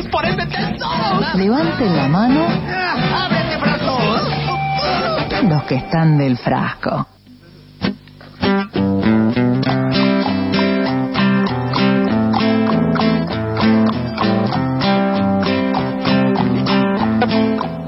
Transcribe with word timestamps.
¡Vamos 0.00 0.12
por 0.12 0.24
ese! 0.24 1.36
Levanten 1.36 1.94
la 1.94 2.08
mano 2.08 2.46
¡Ábrete, 3.14 3.56
brazos! 3.58 4.22
los 5.46 5.62
que 5.64 5.74
están 5.74 6.16
del 6.16 6.38
frasco. 6.38 7.06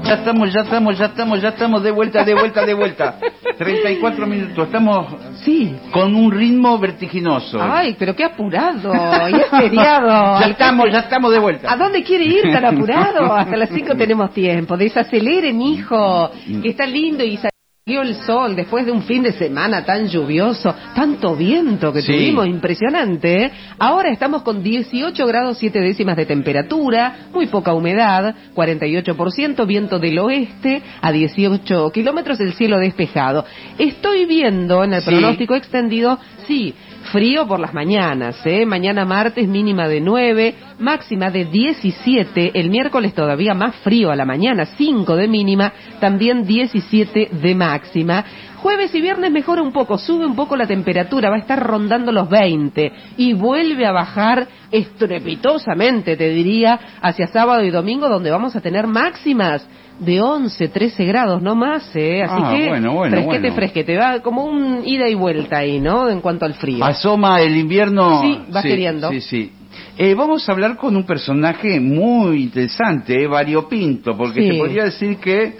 Ya 0.03 0.13
estamos, 0.13 0.53
ya 0.53 0.61
estamos, 0.61 0.97
ya 0.97 1.05
estamos, 1.05 1.41
ya 1.41 1.49
estamos 1.49 1.83
de 1.83 1.91
vuelta, 1.91 2.23
de 2.23 2.33
vuelta, 2.35 2.65
de 2.65 2.73
vuelta. 2.75 3.15
34 3.57 4.27
minutos. 4.27 4.65
Estamos 4.67 5.07
Sí. 5.43 5.75
con 5.91 6.15
un 6.15 6.31
ritmo 6.31 6.77
vertiginoso. 6.79 7.59
Ay, 7.61 7.95
pero 7.97 8.15
qué 8.15 8.23
apurado. 8.23 8.91
Y 9.29 9.35
es 9.35 9.47
feriado. 9.49 10.39
Ya 10.43 10.47
estamos, 10.47 10.87
ya 10.91 10.99
estamos 10.99 11.31
de 11.31 11.39
vuelta. 11.39 11.71
¿A 11.71 11.77
dónde 11.77 12.03
quiere 12.03 12.25
ir 12.25 12.51
tan 12.51 12.65
apurado? 12.65 13.33
Hasta 13.35 13.55
las 13.55 13.69
5 13.69 13.95
tenemos 13.95 14.33
tiempo. 14.33 14.77
Desaceleren, 14.77 15.61
hijo. 15.61 16.31
Que 16.61 16.69
está 16.69 16.85
lindo 16.85 17.23
y 17.23 17.37
salió 17.85 18.01
el 18.01 18.15
sol 18.23 18.55
después 18.55 18.85
de 18.85 18.93
un 18.93 19.03
fin 19.03 19.23
de 19.23 19.33
semana 19.33 19.83
tan 19.83 20.07
lluvioso. 20.07 20.73
Tanto 20.95 21.35
viento 21.35 21.91
que 21.91 22.01
Sí. 22.01 22.13
tuvimos, 22.13 22.47
impresionante. 22.47 23.43
¿eh? 23.43 23.51
Ahora 23.77 24.09
estamos 24.09 24.41
con 24.43 24.63
18 24.63 25.27
grados 25.27 25.57
7 25.57 25.81
décimas 25.81 26.15
de 26.15 26.25
temperatura, 26.25 27.27
muy 27.33 27.47
poca 27.47 27.73
humedad, 27.73 28.35
48% 28.55 29.65
viento 29.65 29.99
del 29.99 30.17
oeste, 30.19 30.81
a 31.01 31.11
18 31.11 31.91
kilómetros 31.91 32.39
el 32.39 32.53
cielo 32.53 32.79
despejado. 32.79 33.43
Estoy 33.77 34.27
viendo 34.27 34.81
en 34.85 34.93
el 34.93 35.01
Sí. 35.01 35.09
pronóstico 35.09 35.53
extendido, 35.53 36.17
sí, 36.47 36.73
frío 37.13 37.47
por 37.47 37.59
las 37.59 37.75
mañanas, 37.75 38.43
¿eh? 38.43 38.65
Mañana 38.65 39.05
martes 39.05 39.47
mínima 39.47 39.87
de 39.87 40.01
9, 40.01 40.55
máxima 40.79 41.29
de 41.29 41.45
17, 41.45 42.59
el 42.59 42.71
miércoles 42.71 43.13
todavía 43.13 43.53
más 43.53 43.75
frío 43.83 44.09
a 44.09 44.15
la 44.15 44.25
mañana, 44.25 44.65
5 44.65 45.15
de 45.15 45.27
mínima, 45.27 45.71
también 45.99 46.47
17 46.47 47.29
de 47.31 47.55
máxima. 47.55 48.25
Jueves 48.63 48.95
y 48.95 49.01
viernes 49.01 49.29
mejora 49.29 49.61
un 49.61 49.73
poco, 49.73 49.97
sube 49.97 50.25
un 50.25 50.37
poco 50.37 50.55
la 50.55 50.65
temperatura, 50.65 51.29
va 51.29 51.35
a 51.35 51.39
estar 51.39 51.59
rondando 51.61 52.13
los 52.13 52.29
20 52.29 52.93
y 53.17 53.33
vuelve 53.33 53.85
a 53.85 53.91
bajar 53.91 54.47
estrepitosamente, 54.71 56.15
te 56.15 56.29
diría, 56.29 56.79
hacia 57.01 57.27
sábado 57.27 57.61
y 57.63 57.71
domingo 57.71 58.07
donde 58.07 58.31
vamos 58.31 58.55
a 58.55 58.61
tener 58.61 58.87
máximas 58.87 59.67
de 59.99 60.21
11, 60.21 60.69
13 60.69 61.03
grados, 61.05 61.41
no 61.41 61.55
más, 61.55 61.93
¿eh? 61.95 62.23
Así 62.23 62.41
Ah, 62.41 62.53
que 62.55 62.69
bueno, 62.69 62.93
bueno, 62.93 63.11
fresquete, 63.17 63.39
bueno. 63.41 63.55
fresquete, 63.55 63.97
va 63.97 64.19
como 64.21 64.45
un 64.45 64.81
ida 64.87 65.09
y 65.09 65.13
vuelta 65.13 65.57
ahí, 65.57 65.81
¿no? 65.81 66.09
En 66.09 66.21
cuanto 66.21 66.45
al 66.45 66.53
frío. 66.53 66.85
Asoma 66.85 67.41
el 67.41 67.57
invierno. 67.57 68.21
Sí, 68.21 68.39
va 68.55 68.61
queriendo. 68.63 69.09
Sí, 69.11 69.19
sí. 69.21 69.51
Eh, 69.97 70.13
vamos 70.15 70.47
a 70.47 70.51
hablar 70.53 70.77
con 70.77 70.95
un 70.95 71.03
personaje 71.05 71.81
muy 71.81 72.43
interesante, 72.43 73.23
eh, 73.23 73.27
variopinto, 73.27 74.15
porque 74.17 74.41
Sí. 74.41 74.49
te 74.51 74.57
podría 74.57 74.85
decir 74.85 75.17
que 75.17 75.53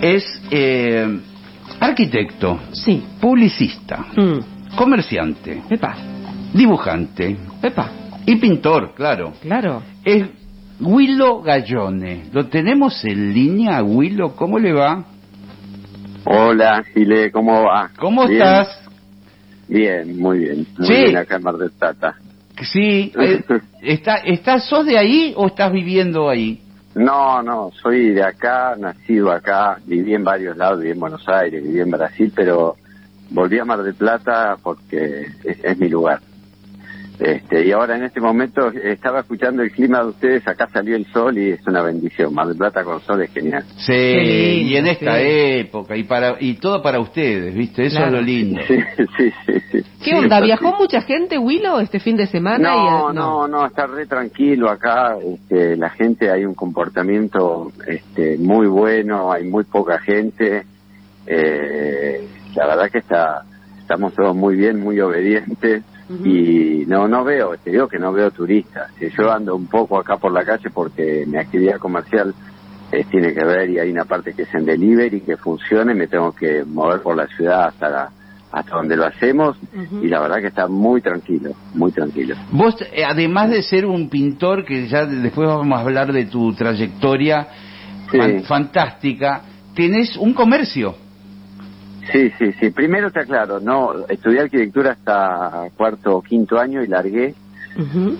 es 0.00 0.24
eh, 0.50 1.20
arquitecto, 1.80 2.58
Sí. 2.72 3.02
publicista, 3.20 4.06
Mm. 4.16 4.76
comerciante, 4.76 5.62
Epa, 5.70 5.94
dibujante 6.52 7.36
epa, 7.62 7.90
y 8.26 8.36
pintor, 8.36 8.94
claro. 8.94 9.32
claro. 9.40 9.82
Es 10.04 10.26
Willo 10.80 11.40
Gallone. 11.42 12.24
¿Lo 12.32 12.46
tenemos 12.46 13.02
en 13.04 13.32
línea, 13.32 13.82
Willo? 13.82 14.34
¿Cómo 14.36 14.58
le 14.58 14.72
va? 14.72 15.04
Hola, 16.24 16.82
Gile, 16.92 17.30
¿cómo 17.30 17.62
va? 17.64 17.90
¿Cómo 17.98 18.26
Bien, 18.26 18.42
estás? 18.42 18.80
Bien, 19.68 20.18
muy 20.18 20.40
bien. 20.40 20.66
Muy 20.78 20.86
Sí. 20.86 20.92
bien 20.94 21.16
acá 21.16 21.36
en 21.36 21.42
Mar 21.42 21.56
del 21.56 21.70
Plata. 21.70 22.16
Sí, 22.72 23.12
eh, 23.18 23.42
está, 23.82 24.16
¿estás, 24.16 24.64
¿sos 24.68 24.84
de 24.86 24.98
ahí 24.98 25.32
o 25.36 25.46
estás 25.46 25.72
viviendo 25.72 26.28
ahí? 26.28 26.60
No, 26.96 27.42
no, 27.42 27.72
soy 27.82 28.14
de 28.14 28.22
acá, 28.22 28.74
nacido 28.74 29.30
acá, 29.30 29.78
viví 29.84 30.14
en 30.14 30.24
varios 30.24 30.56
lados, 30.56 30.78
viví 30.78 30.92
en 30.92 31.00
Buenos 31.00 31.28
Aires, 31.28 31.62
viví 31.62 31.78
en 31.78 31.90
Brasil, 31.90 32.32
pero 32.34 32.76
volví 33.28 33.58
a 33.58 33.66
Mar 33.66 33.82
del 33.82 33.94
Plata 33.94 34.56
porque 34.62 35.26
es, 35.44 35.62
es 35.62 35.78
mi 35.78 35.90
lugar. 35.90 36.20
Este, 37.18 37.64
y 37.66 37.72
ahora 37.72 37.96
en 37.96 38.02
este 38.04 38.20
momento 38.20 38.68
estaba 38.70 39.20
escuchando 39.20 39.62
el 39.62 39.70
clima 39.70 40.00
de 40.02 40.08
ustedes, 40.10 40.46
acá 40.46 40.68
salió 40.70 40.96
el 40.96 41.06
sol 41.06 41.38
y 41.38 41.50
es 41.52 41.66
una 41.66 41.80
bendición. 41.82 42.34
Mar 42.34 42.46
del 42.46 42.56
Plata 42.58 42.84
con 42.84 43.00
sol 43.00 43.22
es 43.22 43.30
genial. 43.32 43.64
Sí, 43.78 43.92
lindo, 43.92 44.70
y 44.70 44.76
en 44.76 44.86
esta 44.86 45.16
sí. 45.16 45.22
época, 45.26 45.96
y 45.96 46.04
para 46.04 46.36
y 46.40 46.54
todo 46.54 46.82
para 46.82 47.00
ustedes, 47.00 47.54
¿viste? 47.54 47.86
Eso 47.86 47.96
Claro. 47.96 48.08
es 48.16 48.20
lo 48.20 48.26
lindo. 48.26 48.60
Sí, 48.68 48.76
sí, 49.16 49.30
sí. 49.46 49.52
sí. 49.72 49.82
¿Qué 50.04 50.10
Sí, 50.10 50.12
onda? 50.12 50.40
¿Viajó 50.40 50.76
mucha 50.78 51.00
gente, 51.00 51.38
Willow, 51.38 51.78
este 51.80 52.00
fin 52.00 52.16
de 52.16 52.26
semana? 52.26 52.68
No, 52.70 53.10
y, 53.10 53.14
no, 53.14 53.48
no, 53.48 53.66
está 53.66 53.86
re 53.86 54.06
tranquilo 54.06 54.68
acá. 54.70 55.16
Este, 55.18 55.76
la 55.76 55.88
gente, 55.90 56.30
hay 56.30 56.44
un 56.44 56.54
comportamiento 56.54 57.72
este, 57.86 58.36
muy 58.36 58.66
bueno, 58.66 59.32
hay 59.32 59.44
muy 59.44 59.64
poca 59.64 59.98
gente. 60.00 60.64
Eh, 61.26 62.28
la 62.54 62.66
verdad 62.66 62.90
que 62.90 62.98
está, 62.98 63.42
estamos 63.80 64.14
todos 64.14 64.36
muy 64.36 64.54
bien, 64.56 64.78
muy 64.80 65.00
obedientes. 65.00 65.82
Y 66.08 66.84
no, 66.86 67.08
no 67.08 67.24
veo, 67.24 67.56
te 67.58 67.70
digo 67.70 67.88
que 67.88 67.98
no 67.98 68.12
veo 68.12 68.30
turistas. 68.30 68.90
Si 68.98 69.08
Yo 69.18 69.30
ando 69.32 69.56
un 69.56 69.66
poco 69.68 69.98
acá 69.98 70.16
por 70.18 70.32
la 70.32 70.44
calle 70.44 70.70
porque 70.72 71.24
mi 71.26 71.36
actividad 71.36 71.78
comercial 71.78 72.34
eh, 72.92 73.04
tiene 73.10 73.34
que 73.34 73.44
ver 73.44 73.68
y 73.70 73.78
hay 73.80 73.90
una 73.90 74.04
parte 74.04 74.32
que 74.32 74.42
es 74.42 74.54
en 74.54 74.64
delivery 74.64 75.22
que 75.22 75.36
funcione, 75.36 75.94
me 75.94 76.06
tengo 76.06 76.32
que 76.32 76.64
mover 76.64 77.00
por 77.02 77.16
la 77.16 77.26
ciudad 77.26 77.66
hasta 77.68 77.88
la- 77.88 78.12
hasta 78.52 78.76
donde 78.76 78.96
lo 78.96 79.04
hacemos 79.04 79.58
y 80.00 80.06
la 80.08 80.20
verdad 80.20 80.36
que 80.40 80.46
está 80.46 80.68
muy 80.68 81.02
tranquilo, 81.02 81.50
muy 81.74 81.90
tranquilo. 81.90 82.36
Vos, 82.52 82.76
eh, 82.92 83.04
además 83.04 83.50
de 83.50 83.62
ser 83.62 83.84
un 83.84 84.08
pintor, 84.08 84.64
que 84.64 84.86
ya 84.86 85.04
de- 85.04 85.16
después 85.20 85.48
vamos 85.48 85.76
a 85.76 85.82
hablar 85.82 86.12
de 86.12 86.26
tu 86.26 86.52
trayectoria 86.54 87.48
Sí. 88.12 88.16
fan- 88.18 88.42
fantástica, 88.44 89.42
tenés 89.74 90.16
un 90.16 90.32
comercio. 90.32 90.94
Sí, 92.12 92.30
sí, 92.38 92.52
sí. 92.52 92.70
Primero 92.70 93.10
te 93.10 93.20
aclaro, 93.20 93.60
no, 93.60 94.06
estudié 94.08 94.40
arquitectura 94.40 94.92
hasta 94.92 95.68
cuarto 95.76 96.16
o 96.16 96.22
quinto 96.22 96.58
año 96.58 96.82
y 96.82 96.86
largué. 96.86 97.34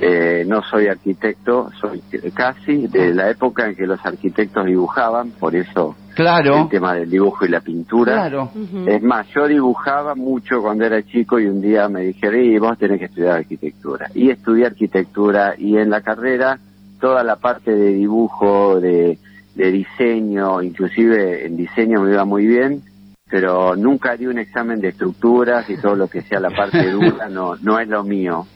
Eh, 0.02 0.44
no 0.46 0.62
soy 0.62 0.86
arquitecto, 0.86 1.70
soy 1.80 2.02
casi 2.34 2.88
de 2.88 3.14
la 3.14 3.30
época 3.30 3.66
en 3.66 3.74
que 3.74 3.86
los 3.86 4.04
arquitectos 4.04 4.66
dibujaban, 4.66 5.30
por 5.30 5.56
eso 5.56 5.96
Claro, 6.14 6.62
el 6.64 6.68
tema 6.68 6.94
del 6.94 7.08
dibujo 7.10 7.46
y 7.46 7.48
la 7.48 7.60
pintura. 7.60 8.12
claro. 8.14 8.50
Es 8.86 9.02
más, 9.02 9.26
yo 9.34 9.46
dibujaba 9.46 10.14
mucho 10.14 10.60
cuando 10.60 10.84
era 10.84 11.02
chico 11.02 11.38
y 11.38 11.46
un 11.46 11.62
día 11.62 11.88
me 11.88 12.02
dijeron, 12.02 12.44
y 12.44 12.58
vos 12.58 12.76
tenés 12.78 12.98
que 12.98 13.06
estudiar 13.06 13.36
arquitectura. 13.36 14.10
Y 14.14 14.28
estudié 14.30 14.66
arquitectura 14.66 15.54
y 15.56 15.78
en 15.78 15.88
la 15.88 16.02
carrera 16.02 16.58
toda 17.00 17.22
la 17.24 17.36
parte 17.36 17.70
de 17.74 17.92
dibujo, 17.92 18.78
de, 18.80 19.18
de 19.54 19.70
diseño, 19.70 20.60
inclusive 20.62 21.46
en 21.46 21.56
diseño 21.56 22.02
me 22.02 22.12
iba 22.12 22.24
muy 22.26 22.46
bien, 22.46 22.82
pero 23.28 23.74
nunca 23.74 24.12
haría 24.12 24.28
un 24.28 24.38
examen 24.38 24.80
de 24.80 24.88
estructuras 24.88 25.68
y 25.68 25.76
todo 25.76 25.96
lo 25.96 26.08
que 26.08 26.22
sea 26.22 26.38
la 26.40 26.50
parte 26.50 26.90
dura 26.90 27.28
no, 27.28 27.56
no 27.56 27.78
es 27.78 27.88
lo 27.88 28.04
mío. 28.04 28.46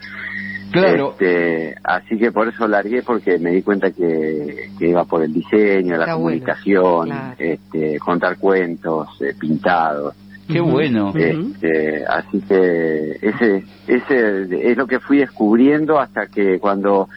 Claro. 0.71 1.13
Este, 1.13 1.75
así 1.83 2.17
que 2.17 2.31
por 2.31 2.47
eso 2.47 2.69
largué 2.69 3.03
porque 3.03 3.39
me 3.39 3.51
di 3.51 3.63
cuenta 3.63 3.91
que, 3.91 4.71
que 4.79 4.89
iba 4.89 5.05
por 5.05 5.25
el 5.25 5.33
diseño, 5.33 5.97
la 5.97 6.05
bueno, 6.05 6.17
comunicación, 6.17 7.09
claro. 7.09 7.35
este, 7.39 7.99
contar 7.99 8.39
cuentos, 8.39 9.09
eh, 9.21 9.35
pintados. 9.39 10.15
Qué 10.47 10.61
bueno. 10.61 11.13
Este, 11.17 12.05
así 12.07 12.41
que 12.43 13.19
ese, 13.21 13.65
ese 13.89 14.71
es 14.71 14.77
lo 14.77 14.87
que 14.87 15.01
fui 15.01 15.19
descubriendo 15.19 15.99
hasta 15.99 16.27
que 16.27 16.61
cuando 16.61 17.09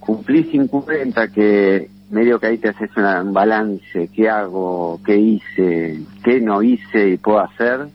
cumplí 0.00 0.44
50, 0.44 1.28
que 1.28 1.88
medio 2.14 2.38
que 2.38 2.46
ahí 2.46 2.58
te 2.58 2.68
haces 2.70 2.90
una- 2.96 3.22
un 3.22 3.32
balance, 3.34 4.08
qué 4.14 4.30
hago, 4.30 5.00
qué 5.04 5.16
hice, 5.18 6.00
qué 6.22 6.40
no 6.40 6.62
hice 6.62 7.08
y 7.10 7.16
puedo 7.18 7.40
hacer. 7.40 7.88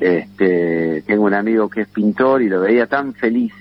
Este, 0.00 1.02
tengo 1.06 1.24
un 1.24 1.34
amigo 1.34 1.68
que 1.68 1.82
es 1.82 1.88
pintor 1.88 2.42
y 2.42 2.48
lo 2.48 2.60
veía 2.60 2.86
tan 2.86 3.12
feliz 3.14 3.52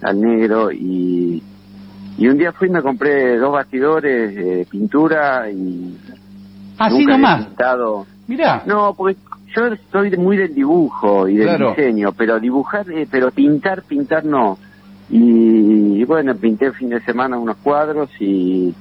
al 0.00 0.20
negro 0.20 0.70
y, 0.72 1.42
y 2.16 2.28
un 2.28 2.38
día 2.38 2.52
fui 2.52 2.68
y 2.68 2.70
me 2.70 2.82
compré 2.82 3.36
dos 3.38 3.52
bastidores 3.52 4.34
de 4.34 4.66
pintura 4.70 5.50
y 5.50 5.96
Así 6.78 6.98
nunca 6.98 7.14
había 7.14 7.26
nomás. 7.28 7.46
pintado. 7.46 8.06
Mirá. 8.28 8.62
No, 8.66 8.94
porque 8.94 9.18
yo 9.54 9.62
soy 9.90 10.16
muy 10.16 10.36
del 10.36 10.54
dibujo 10.54 11.28
y 11.28 11.36
del 11.36 11.48
Claro. 11.48 11.70
diseño, 11.70 12.12
pero 12.12 12.40
dibujar, 12.40 12.90
eh, 12.90 13.06
pero 13.10 13.30
pintar, 13.30 13.82
pintar 13.82 14.24
no. 14.24 14.58
Y, 15.10 16.00
y 16.00 16.04
bueno, 16.04 16.34
pinté 16.36 16.66
el 16.66 16.74
fin 16.74 16.88
de 16.88 17.00
semana 17.02 17.36
unos 17.38 17.56
cuadros 17.58 18.08
y 18.18 18.74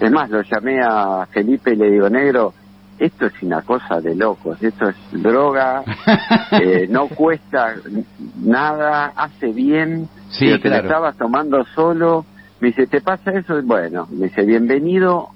es 0.00 0.10
más, 0.10 0.30
lo 0.30 0.42
llamé 0.42 0.80
a 0.82 1.26
Felipe 1.26 1.72
y 1.72 1.76
le 1.76 1.90
digo, 1.90 2.08
negro, 2.10 2.52
esto 2.98 3.26
es 3.26 3.32
una 3.42 3.62
cosa 3.62 4.00
de 4.00 4.14
locos, 4.14 4.62
esto 4.62 4.88
es 4.88 4.96
droga, 5.12 5.82
eh, 6.52 6.86
no 6.88 7.08
cuesta 7.08 7.74
nada, 8.42 9.12
hace 9.16 9.48
bien, 9.52 10.08
Sí, 10.30 10.46
pero 10.46 10.60
te 10.60 10.68
lo 10.68 10.72
claro. 10.74 10.86
estabas 10.88 11.16
tomando 11.16 11.64
solo. 11.74 12.26
Me 12.60 12.68
dice, 12.68 12.86
¿te 12.88 13.00
pasa 13.00 13.30
eso? 13.32 13.60
Bueno, 13.62 14.08
me 14.10 14.26
dice, 14.26 14.42
bienvenido 14.44 15.28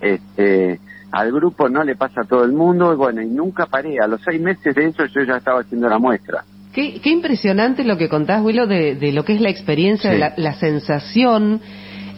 este, 0.00 0.80
al 1.12 1.32
grupo, 1.32 1.68
no 1.68 1.82
le 1.82 1.96
pasa 1.96 2.22
a 2.22 2.24
todo 2.24 2.44
el 2.44 2.52
mundo. 2.52 2.92
Y 2.92 2.96
bueno, 2.96 3.22
y 3.22 3.26
nunca 3.26 3.66
paré. 3.66 3.98
A 4.00 4.06
los 4.06 4.20
seis 4.22 4.40
meses 4.40 4.74
de 4.74 4.86
eso 4.86 5.06
yo 5.06 5.22
ya 5.22 5.36
estaba 5.38 5.60
haciendo 5.60 5.88
la 5.88 5.98
muestra. 5.98 6.44
Qué, 6.74 7.00
qué 7.00 7.10
impresionante 7.10 7.84
lo 7.84 7.96
que 7.96 8.08
contás, 8.08 8.42
Willow, 8.42 8.66
de, 8.66 8.96
de 8.96 9.12
lo 9.12 9.24
que 9.24 9.34
es 9.34 9.40
la 9.40 9.48
experiencia, 9.50 10.10
Sí. 10.10 10.14
de 10.16 10.20
la, 10.20 10.34
la 10.36 10.54
sensación. 10.54 11.60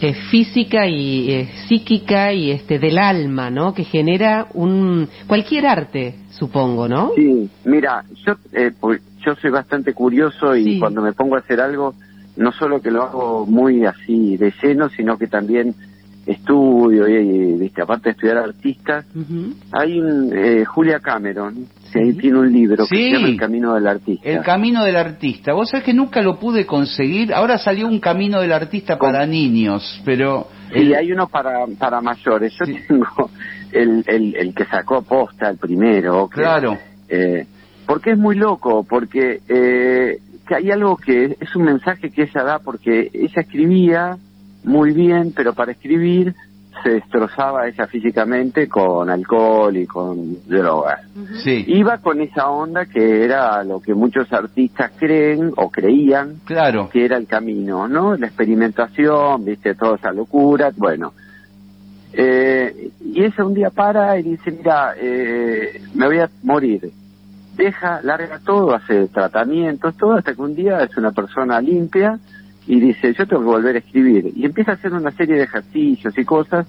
Eh, 0.00 0.14
física 0.30 0.86
y 0.86 1.30
eh, 1.30 1.48
psíquica 1.68 2.32
y 2.32 2.50
este 2.50 2.78
del 2.78 2.98
alma, 2.98 3.50
¿no? 3.50 3.72
Que 3.74 3.84
genera 3.84 4.46
un 4.54 5.08
cualquier 5.26 5.66
arte, 5.66 6.14
supongo, 6.30 6.88
¿no? 6.88 7.12
Sí, 7.16 7.48
mira, 7.64 8.04
yo, 8.26 8.34
eh, 8.52 8.72
pues, 8.78 9.00
yo 9.24 9.34
soy 9.36 9.50
bastante 9.50 9.94
curioso 9.94 10.54
y 10.54 10.64
Sí. 10.64 10.78
cuando 10.78 11.00
me 11.02 11.12
pongo 11.12 11.36
a 11.36 11.38
hacer 11.38 11.60
algo, 11.60 11.94
no 12.36 12.52
solo 12.52 12.80
que 12.80 12.90
lo 12.90 13.02
hago 13.02 13.46
muy 13.46 13.84
así 13.86 14.36
de 14.36 14.52
lleno, 14.62 14.88
sino 14.90 15.16
que 15.16 15.26
también 15.26 15.74
estudio 16.26 17.08
y, 17.08 17.14
y, 17.14 17.52
viste, 17.56 17.82
aparte 17.82 18.10
de 18.10 18.12
estudiar 18.12 18.38
artistas, 18.38 19.06
Ujú. 19.14 19.54
hay 19.72 19.98
un 20.00 20.32
eh, 20.36 20.64
Julia 20.64 21.00
Cameron, 21.00 21.66
Sí. 21.92 22.12
tiene 22.14 22.38
un 22.38 22.52
libro 22.52 22.86
que 22.86 22.96
Sí. 22.96 23.04
se 23.04 23.12
llama 23.12 23.28
El 23.28 23.36
Camino 23.38 23.74
del 23.74 23.86
Artista. 23.86 24.28
El 24.28 24.42
camino 24.42 24.84
del 24.84 24.96
artista. 24.96 25.52
Vos 25.52 25.70
sabés 25.70 25.84
que 25.84 25.94
nunca 25.94 26.20
lo 26.22 26.38
pude 26.38 26.66
conseguir. 26.66 27.32
Ahora 27.32 27.58
salió 27.58 27.86
un 27.86 28.00
camino 28.00 28.40
del 28.40 28.52
artista 28.52 28.98
Con- 28.98 29.12
para 29.12 29.26
niños, 29.26 30.00
pero... 30.04 30.48
Y 30.74 30.78
el- 30.80 30.94
hay 30.94 31.12
uno 31.12 31.28
para, 31.28 31.64
para 31.78 32.00
mayores. 32.00 32.54
Yo 32.58 32.66
Sí. 32.66 32.76
tengo 32.88 33.30
el, 33.72 34.04
el, 34.06 34.36
el 34.36 34.54
que 34.54 34.64
sacó 34.64 35.02
posta, 35.02 35.48
el 35.50 35.58
primero. 35.58 36.28
que- 36.28 36.40
Claro. 36.40 36.76
eh, 37.08 37.46
porque 37.86 38.10
es 38.12 38.18
muy 38.18 38.34
loco, 38.36 38.84
porque 38.88 39.40
eh, 39.48 40.18
que 40.46 40.54
hay 40.54 40.70
algo 40.70 40.96
que 40.96 41.36
es 41.40 41.56
un 41.56 41.64
mensaje 41.64 42.10
que 42.10 42.22
ella 42.22 42.42
da, 42.42 42.58
porque 42.58 43.10
ella 43.12 43.40
escribía 43.40 44.16
muy 44.64 44.92
bien, 44.92 45.32
pero 45.34 45.54
para 45.54 45.72
escribir 45.72 46.34
se 46.82 46.90
destrozaba 46.90 47.66
ella 47.66 47.86
físicamente 47.86 48.68
con 48.68 49.08
alcohol 49.10 49.76
y 49.76 49.86
con 49.86 50.46
drogas. 50.46 51.00
Sí, 51.42 51.64
Iba 51.68 51.98
con 51.98 52.20
esa 52.20 52.48
onda 52.48 52.86
que 52.86 53.24
era 53.24 53.62
lo 53.64 53.80
que 53.80 53.94
muchos 53.94 54.32
artistas 54.32 54.92
creen 54.98 55.52
o 55.56 55.70
creían 55.70 56.40
claro. 56.44 56.88
que 56.90 57.04
era 57.04 57.16
el 57.16 57.26
camino, 57.26 57.88
¿no? 57.88 58.16
La 58.16 58.26
experimentación, 58.26 59.44
viste, 59.44 59.74
toda 59.74 59.96
esa 59.96 60.12
locura, 60.12 60.70
bueno. 60.76 61.12
Eh, 62.12 62.90
y 63.04 63.24
ella 63.24 63.44
un 63.44 63.54
día 63.54 63.70
para 63.70 64.18
y 64.18 64.22
dice, 64.22 64.50
mira, 64.50 64.94
eh, 64.98 65.82
me 65.94 66.06
voy 66.06 66.18
a 66.18 66.30
morir. 66.42 66.90
Deja, 67.56 68.00
larga 68.02 68.38
todo, 68.44 68.74
hace 68.74 69.08
tratamientos, 69.08 69.96
todo, 69.96 70.14
hasta 70.14 70.34
que 70.34 70.42
un 70.42 70.54
día 70.54 70.82
es 70.82 70.96
una 70.96 71.12
persona 71.12 71.60
limpia 71.60 72.18
y 72.66 72.80
dice, 72.80 73.12
yo 73.14 73.26
tengo 73.26 73.42
que 73.42 73.48
volver 73.48 73.76
a 73.76 73.78
escribir. 73.78 74.32
Y 74.36 74.44
empieza 74.44 74.72
a 74.72 74.74
hacer 74.74 74.92
una 74.92 75.10
serie 75.12 75.36
de 75.36 75.44
ejercicios 75.44 76.16
y 76.18 76.24
cosas 76.24 76.66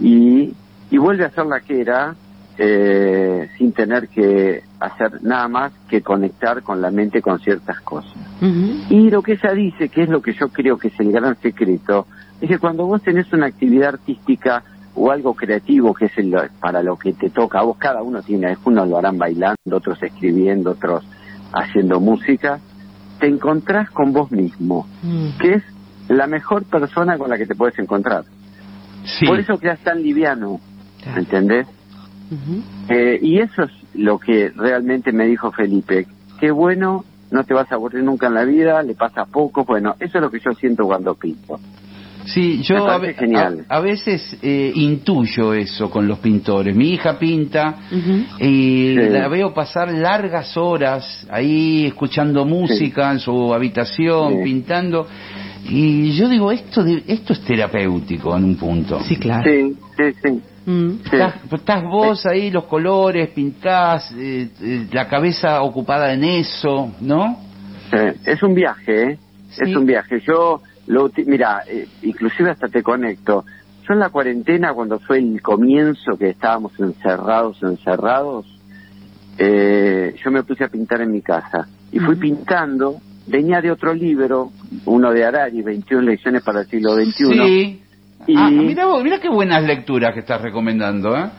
y, 0.00 0.52
y 0.90 0.98
vuelve 0.98 1.24
a 1.24 1.30
ser 1.30 1.46
la 1.46 1.60
que 1.60 1.80
era 1.80 2.14
eh, 2.58 3.48
sin 3.56 3.72
tener 3.72 4.08
que 4.08 4.62
hacer 4.80 5.22
nada 5.22 5.46
más 5.48 5.72
que 5.88 6.02
conectar 6.02 6.62
con 6.62 6.80
la 6.80 6.90
mente 6.90 7.22
con 7.22 7.38
ciertas 7.40 7.80
cosas. 7.82 8.12
Y 8.90 9.10
lo 9.10 9.22
que 9.22 9.32
ella 9.34 9.52
dice, 9.52 9.88
que 9.88 10.02
es 10.02 10.08
lo 10.08 10.20
que 10.22 10.32
yo 10.32 10.48
creo 10.48 10.76
que 10.76 10.88
es 10.88 10.98
el 11.00 11.12
gran 11.12 11.36
secreto, 11.40 12.06
es 12.40 12.48
que 12.48 12.58
cuando 12.58 12.86
vos 12.86 13.02
tenés 13.02 13.32
una 13.32 13.46
actividad 13.46 13.90
artística 13.90 14.62
o 14.94 15.12
algo 15.12 15.34
creativo 15.34 15.94
que 15.94 16.06
es 16.06 16.18
el- 16.18 16.34
para 16.60 16.82
lo 16.82 16.96
que 16.98 17.12
te 17.12 17.30
toca 17.30 17.60
a 17.60 17.62
vos, 17.62 17.76
cada 17.78 18.02
uno 18.02 18.22
tiene, 18.22 18.56
unos 18.64 18.88
lo 18.88 18.98
harán 18.98 19.18
bailando, 19.18 19.56
otros 19.70 20.02
escribiendo, 20.02 20.72
otros 20.72 21.04
haciendo 21.52 22.00
música, 22.00 22.58
te 23.18 23.26
encontrás 23.26 23.90
con 23.90 24.12
vos 24.12 24.30
mismo, 24.30 24.86
Mm. 25.02 25.38
que 25.40 25.54
es 25.54 25.62
la 26.08 26.26
mejor 26.26 26.64
persona 26.64 27.18
con 27.18 27.28
la 27.30 27.36
que 27.38 27.46
te 27.46 27.54
puedes 27.54 27.78
encontrar. 27.78 28.24
Sí. 29.04 29.26
Por 29.26 29.38
eso 29.40 29.58
quedas 29.58 29.78
tan 29.80 30.02
liviano, 30.02 30.60
Claro. 31.02 31.20
¿entendés? 31.20 31.66
Eh, 32.88 33.18
y 33.22 33.38
eso 33.38 33.62
es 33.64 33.70
lo 33.94 34.18
que 34.18 34.50
realmente 34.54 35.12
me 35.12 35.26
dijo 35.26 35.50
Felipe. 35.50 36.06
Qué 36.40 36.50
bueno, 36.50 37.04
no 37.30 37.44
te 37.44 37.54
vas 37.54 37.70
a 37.72 37.76
aburrir 37.76 38.02
nunca 38.04 38.26
en 38.28 38.34
la 38.34 38.44
vida, 38.44 38.82
le 38.82 38.94
pasa 38.94 39.24
poco. 39.24 39.64
Bueno, 39.64 39.94
eso 39.98 40.18
es 40.18 40.22
lo 40.22 40.30
que 40.30 40.40
yo 40.40 40.52
siento 40.52 40.84
cuando 40.84 41.14
pinto. 41.14 41.58
Sí, 42.32 42.60
yo 42.62 42.86
a, 42.88 42.96
a- 42.96 43.52
a 43.68 43.80
veces 43.80 44.36
eh, 44.42 44.72
intuyo 44.74 45.54
eso 45.54 45.88
con 45.90 46.06
los 46.06 46.18
pintores. 46.18 46.74
Mi 46.74 46.90
hija 46.94 47.18
pinta 47.18 47.76
y 48.40 48.94
Sí. 48.94 49.08
la 49.10 49.28
veo 49.28 49.54
pasar 49.54 49.92
largas 49.92 50.56
horas 50.56 51.26
ahí 51.30 51.86
escuchando 51.86 52.44
música 52.44 53.10
en 53.12 53.18
su 53.20 53.52
habitación, 53.54 54.34
Sí. 54.38 54.44
pintando. 54.44 55.06
Y 55.70 56.12
yo 56.12 56.28
digo, 56.28 56.50
esto, 56.52 56.82
de- 56.82 57.02
esto 57.06 57.32
es 57.32 57.40
terapéutico 57.42 58.36
en 58.36 58.44
un 58.44 58.56
punto. 58.56 59.00
Sí, 59.04 59.16
claro. 59.16 59.42
Sí, 59.44 59.76
sí, 59.96 60.04
sí. 60.22 60.40
Mm. 60.70 60.90
sí. 61.04 61.10
Estás, 61.16 61.34
estás 61.52 61.82
vos 61.84 62.26
ahí, 62.26 62.50
los 62.50 62.64
colores, 62.64 63.28
pintás, 63.30 64.12
eh, 64.16 64.48
eh, 64.62 64.86
la 64.92 65.08
cabeza 65.08 65.62
ocupada 65.62 66.12
en 66.12 66.24
eso, 66.24 66.92
¿no? 67.00 67.38
Sí. 67.90 67.96
Es 68.26 68.42
un 68.42 68.54
viaje, 68.54 69.02
¿eh? 69.12 69.18
Sí. 69.50 69.62
Es 69.70 69.76
un 69.76 69.86
viaje. 69.86 70.20
Yo, 70.26 70.60
lo, 70.88 71.10
mira, 71.26 71.62
eh, 71.66 71.86
inclusive 72.02 72.50
hasta 72.50 72.68
te 72.68 72.82
conecto. 72.82 73.44
Yo 73.86 73.94
en 73.94 74.00
la 74.00 74.10
cuarentena, 74.10 74.72
cuando 74.74 74.98
fue 74.98 75.18
el 75.18 75.40
comienzo, 75.40 76.16
que 76.18 76.30
estábamos 76.30 76.78
encerrados, 76.80 77.62
encerrados, 77.62 78.46
eh, 79.38 80.14
yo 80.22 80.30
me 80.30 80.42
puse 80.42 80.64
a 80.64 80.68
pintar 80.68 81.00
en 81.00 81.12
mi 81.12 81.22
casa. 81.22 81.68
Y 81.92 81.98
fui 82.00 82.16
pintando, 82.16 82.96
venía 83.26 83.60
de 83.60 83.70
otro 83.70 83.94
libro, 83.94 84.50
uno 84.86 85.10
de 85.12 85.24
Arari, 85.24 85.62
21 85.62 86.02
lecciones 86.02 86.42
para 86.42 86.60
el 86.62 86.66
siglo 86.66 86.94
XXI. 86.94 87.12
Sí. 87.46 87.82
Y- 88.26 88.36
Ah, 88.36 88.50
mira 88.50 88.86
mira 89.02 89.20
qué 89.20 89.28
buenas 89.28 89.62
lecturas 89.62 90.12
que 90.12 90.20
estás 90.20 90.42
recomendando, 90.42 91.16
¿eh? 91.16 91.30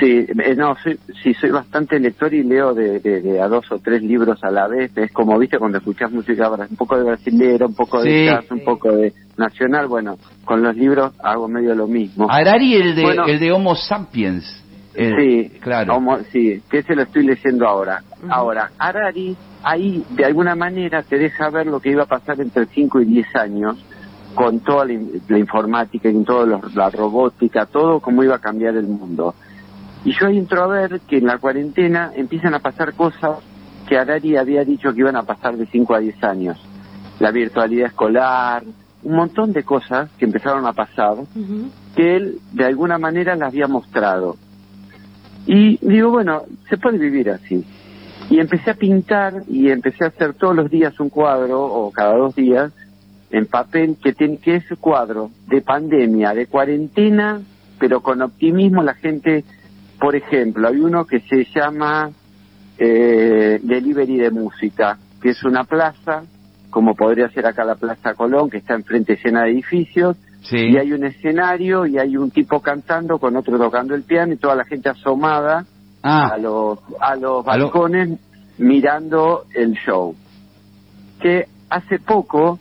Sí, 0.00 0.26
eh, 0.28 0.54
no, 0.56 0.74
soy, 0.82 0.98
sí, 1.22 1.34
soy 1.34 1.50
bastante 1.50 1.98
lector 2.00 2.32
y 2.34 2.42
leo 2.42 2.74
de, 2.74 2.98
de- 3.00 3.20
de 3.20 3.40
a 3.40 3.48
dos 3.48 3.70
o 3.70 3.78
tres 3.78 4.02
libros 4.02 4.42
a 4.42 4.50
la 4.50 4.66
vez. 4.66 4.90
Es 4.96 5.12
como, 5.12 5.38
viste, 5.38 5.58
cuando 5.58 5.78
escuchas 5.78 6.10
música, 6.10 6.50
un 6.50 6.76
poco 6.76 6.96
de 6.96 7.04
brasilero, 7.04 7.66
un 7.66 7.74
poco 7.74 8.02
de 8.02 8.10
Sí. 8.10 8.24
jazz, 8.26 8.50
un 8.50 8.64
poco 8.64 8.90
de 8.92 9.12
nacional. 9.36 9.86
Bueno, 9.86 10.16
con 10.44 10.62
los 10.62 10.74
libros 10.76 11.12
hago 11.22 11.48
medio 11.48 11.74
lo 11.74 11.86
mismo. 11.86 12.26
Harari, 12.30 12.74
el 12.74 12.94
de, 12.96 13.02
Bueno. 13.02 13.26
el 13.26 13.38
de 13.38 13.52
Homo 13.52 13.74
sapiens. 13.76 14.62
El- 14.94 15.16
sí, 15.16 15.50
claro. 15.60 15.98
sí, 16.30 16.62
que 16.70 16.78
ese 16.78 16.94
lo 16.94 17.02
estoy 17.02 17.24
leyendo 17.24 17.66
ahora. 17.66 18.02
Ahora, 18.28 18.70
Harari, 18.78 19.36
ahí 19.64 20.04
de 20.10 20.24
alguna 20.24 20.54
manera 20.54 21.02
te 21.02 21.18
deja 21.18 21.50
ver 21.50 21.66
lo 21.66 21.80
que 21.80 21.90
iba 21.90 22.04
a 22.04 22.06
pasar 22.06 22.40
entre 22.40 22.66
5 22.66 23.00
y 23.00 23.04
10 23.06 23.26
años 23.36 23.76
con 24.36 24.60
toda 24.60 24.84
la, 24.84 24.94
la 25.28 25.38
informática 25.38 26.08
y 26.08 26.24
toda 26.24 26.46
los- 26.46 26.74
la 26.74 26.90
robótica, 26.90 27.66
todo 27.66 28.00
cómo 28.00 28.22
iba 28.24 28.36
a 28.36 28.40
cambiar 28.40 28.76
el 28.76 28.86
mundo. 28.86 29.34
Y 30.04 30.12
yo 30.12 30.26
ahí 30.26 30.38
entro 30.38 30.62
a 30.62 30.66
ver 30.66 31.00
que 31.08 31.18
en 31.18 31.26
la 31.26 31.38
cuarentena 31.38 32.12
empiezan 32.14 32.54
a 32.54 32.58
pasar 32.58 32.92
cosas 32.94 33.38
que 33.88 33.96
Harari 33.98 34.36
había 34.36 34.64
dicho 34.64 34.92
que 34.92 35.00
iban 35.00 35.16
a 35.16 35.22
pasar 35.22 35.56
de 35.56 35.66
5 35.66 35.94
a 35.94 35.98
10 36.00 36.22
años. 36.24 36.58
La 37.20 37.30
virtualidad 37.30 37.86
escolar, 37.88 38.62
un 39.02 39.14
montón 39.16 39.52
de 39.52 39.62
cosas 39.62 40.10
que 40.18 40.24
empezaron 40.24 40.66
a 40.66 40.72
pasar 40.72 41.16
que 41.94 42.16
él 42.16 42.38
de 42.52 42.64
alguna 42.64 42.98
manera 42.98 43.36
las 43.36 43.48
había 43.48 43.66
mostrado. 43.68 44.36
Y 45.46 45.78
digo, 45.86 46.10
bueno, 46.10 46.42
se 46.68 46.78
puede 46.78 46.98
vivir 46.98 47.30
así. 47.30 47.64
Y 48.30 48.40
empecé 48.40 48.70
a 48.70 48.74
pintar 48.74 49.42
y 49.48 49.70
empecé 49.70 50.04
a 50.04 50.08
hacer 50.08 50.32
todos 50.34 50.56
los 50.56 50.70
días 50.70 50.98
un 50.98 51.10
cuadro 51.10 51.62
o 51.62 51.90
cada 51.90 52.16
dos 52.16 52.34
días 52.34 52.72
en 53.30 53.46
papel 53.46 53.96
que, 54.02 54.12
ten- 54.14 54.38
que 54.38 54.56
ese 54.56 54.76
cuadro 54.76 55.30
de 55.48 55.60
pandemia, 55.60 56.32
de 56.32 56.46
cuarentena, 56.46 57.40
pero 57.78 58.00
con 58.00 58.22
optimismo 58.22 58.82
la 58.82 58.94
gente, 58.94 59.44
por 60.04 60.14
ejemplo, 60.16 60.68
hay 60.68 60.76
uno 60.80 61.06
que 61.06 61.20
se 61.20 61.46
llama 61.46 62.10
eh, 62.76 63.58
Delivery 63.62 64.18
de 64.18 64.30
Música, 64.30 64.98
que 65.22 65.30
es 65.30 65.42
una 65.44 65.64
plaza, 65.64 66.24
como 66.68 66.94
podría 66.94 67.30
ser 67.30 67.46
acá 67.46 67.64
la 67.64 67.76
Plaza 67.76 68.12
Colón, 68.12 68.50
que 68.50 68.58
está 68.58 68.74
enfrente 68.74 69.18
llena 69.24 69.44
de 69.44 69.52
edificios, 69.52 70.18
Sí. 70.42 70.58
y 70.58 70.76
hay 70.76 70.92
un 70.92 71.04
escenario 71.04 71.86
y 71.86 71.96
hay 71.98 72.18
un 72.18 72.30
tipo 72.30 72.60
cantando 72.60 73.18
con 73.18 73.34
otro 73.34 73.56
tocando 73.56 73.94
el 73.94 74.02
piano 74.02 74.34
y 74.34 74.36
toda 74.36 74.54
la 74.56 74.66
gente 74.66 74.90
asomada 74.90 75.64
a 76.02 76.26
Ah, 76.34 76.36
los 76.36 76.78
a 77.00 77.16
los 77.16 77.48
A 77.48 77.56
lo- 77.56 77.70
balcones 77.70 78.10
mirando 78.58 79.46
el 79.54 79.72
show 79.72 80.14
que 81.18 81.46
hace 81.74 81.98
poco 81.98 82.58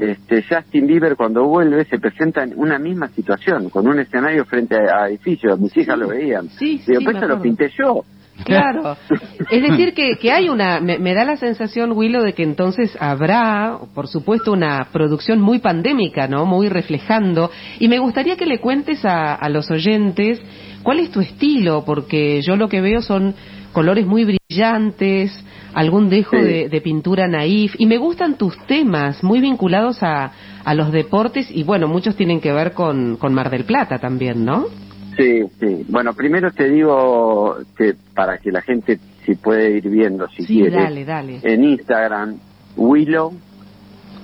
este 0.00 0.44
Justin 0.48 0.86
Bieber 0.86 1.16
cuando 1.16 1.44
vuelve 1.44 1.84
se 1.84 1.98
presenta 1.98 2.42
en 2.44 2.52
una 2.56 2.78
misma 2.78 3.08
situación 3.08 3.70
con 3.70 3.86
un 3.86 3.98
escenario 3.98 4.44
frente 4.44 4.76
a, 4.76 5.04
a 5.04 5.08
edificios 5.08 5.58
mis 5.58 5.76
hijas 5.76 5.98
lo 5.98 6.08
veían 6.08 6.48
Sí, 6.48 6.80
digo 6.86 7.00
sí, 7.00 7.04
pues 7.04 7.16
eso 7.16 7.26
lo 7.26 7.40
pinté 7.40 7.70
yo 7.76 8.04
Claro. 8.44 8.96
Es 9.50 9.62
decir, 9.62 9.92
que, 9.94 10.16
que 10.16 10.32
hay 10.32 10.48
una. 10.48 10.80
Me, 10.80 10.98
me 10.98 11.14
da 11.14 11.24
la 11.24 11.36
sensación, 11.36 11.92
Willow, 11.92 12.22
de 12.22 12.32
que 12.32 12.42
entonces 12.42 12.96
habrá, 12.98 13.78
por 13.94 14.08
supuesto, 14.08 14.52
una 14.52 14.88
producción 14.90 15.40
muy 15.40 15.58
pandémica, 15.58 16.26
¿no? 16.28 16.46
Muy 16.46 16.68
reflejando. 16.68 17.50
Y 17.78 17.88
me 17.88 17.98
gustaría 17.98 18.36
que 18.36 18.46
le 18.46 18.58
cuentes 18.58 19.04
a, 19.04 19.34
a 19.34 19.48
los 19.48 19.70
oyentes 19.70 20.40
cuál 20.82 21.00
es 21.00 21.10
tu 21.10 21.20
estilo, 21.20 21.84
porque 21.84 22.40
yo 22.42 22.56
lo 22.56 22.68
que 22.68 22.80
veo 22.80 23.02
son 23.02 23.34
colores 23.72 24.06
muy 24.06 24.24
brillantes, 24.24 25.32
algún 25.74 26.08
dejo 26.10 26.36
Sí. 26.36 26.42
de, 26.42 26.68
de 26.68 26.80
pintura 26.80 27.26
naif. 27.28 27.74
Y 27.78 27.86
me 27.86 27.98
gustan 27.98 28.36
tus 28.38 28.56
temas, 28.66 29.22
muy 29.24 29.40
vinculados 29.40 30.02
a, 30.02 30.32
a 30.64 30.74
los 30.74 30.92
deportes. 30.92 31.50
Y 31.50 31.62
bueno, 31.64 31.88
muchos 31.88 32.16
tienen 32.16 32.40
que 32.40 32.52
ver 32.52 32.72
con, 32.72 33.16
con 33.16 33.32
Mar 33.34 33.50
del 33.50 33.64
Plata 33.64 33.98
también, 33.98 34.44
¿no? 34.44 34.66
sí 35.14 35.42
sí 35.60 35.84
bueno 35.90 36.14
primero 36.14 36.50
te 36.52 36.70
digo 36.70 37.58
que 37.76 37.94
para 38.14 38.38
que 38.38 38.50
la 38.50 38.62
gente 38.62 38.98
si 39.26 39.34
puede 39.34 39.76
ir 39.76 39.86
viendo 39.90 40.26
si 40.28 40.42
sí, 40.44 40.54
quiere 40.60 40.70
dale, 40.82 41.04
dale. 41.04 41.38
en 41.42 41.64
Instagram 41.64 42.38
Willow 42.78 43.34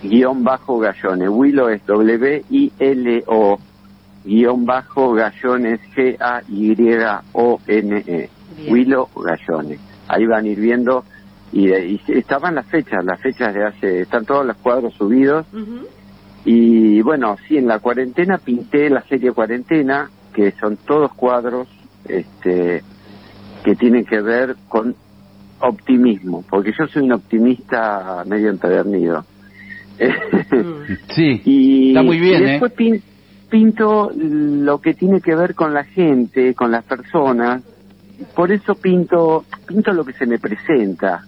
guion 0.02 0.42
bajo 0.44 0.78
Gallones. 0.78 1.28
Willow 1.28 1.68
es 1.68 1.84
W-I-L-O 1.86 3.58
guion 4.24 4.64
bajo 4.64 5.12
Gallones 5.12 5.78
G-A-Y-O-N-E. 7.18 8.28
Willow 8.70 9.08
Gallones. 9.14 9.80
Ahí 10.08 10.26
van 10.26 10.44
a 10.44 10.48
ir 10.48 10.58
viendo 10.60 11.04
y, 11.52 11.70
y 11.72 12.00
estaban 12.08 12.54
las 12.54 12.66
fechas, 12.66 13.04
las 13.04 13.20
fechas 13.20 13.54
de 13.54 13.64
hace, 13.64 14.00
están 14.02 14.24
todos 14.24 14.44
los 14.46 14.56
cuadros 14.58 14.94
subidos 14.94 15.46
y 16.44 17.02
bueno, 17.02 17.36
sí, 17.46 17.56
en 17.58 17.66
la 17.66 17.78
cuarentena 17.78 18.38
pinté 18.38 18.88
la 18.90 19.02
serie 19.02 19.32
Cuarentena, 19.32 20.08
que 20.32 20.52
son 20.52 20.76
todos 20.78 21.12
cuadros 21.14 21.68
este, 22.06 22.82
que 23.64 23.74
tienen 23.76 24.04
que 24.04 24.20
ver 24.20 24.56
con 24.68 24.94
optimismo, 25.60 26.44
porque 26.48 26.72
yo 26.78 26.86
soy 26.86 27.02
un 27.02 27.12
optimista 27.12 28.24
medio 28.26 28.50
empedernido. 28.50 29.24
Mm. 30.52 30.78
Sí, 31.14 31.42
y, 31.44 31.88
está 31.88 32.02
muy 32.02 32.18
bien, 32.18 32.42
y 32.42 32.44
¿eh? 32.44 32.48
después 32.52 32.72
pin- 32.74 33.02
pinto 33.50 34.10
lo 34.14 34.80
que 34.80 34.94
tiene 34.94 35.20
que 35.20 35.34
ver 35.34 35.54
con 35.54 35.74
la 35.74 35.84
gente, 35.84 36.54
con 36.54 36.70
las 36.70 36.84
personas. 36.84 37.62
Por 38.34 38.52
eso 38.52 38.74
pinto, 38.76 39.44
pinto 39.66 39.92
lo 39.92 40.04
que 40.04 40.12
se 40.14 40.26
me 40.26 40.38
presenta. 40.38 41.24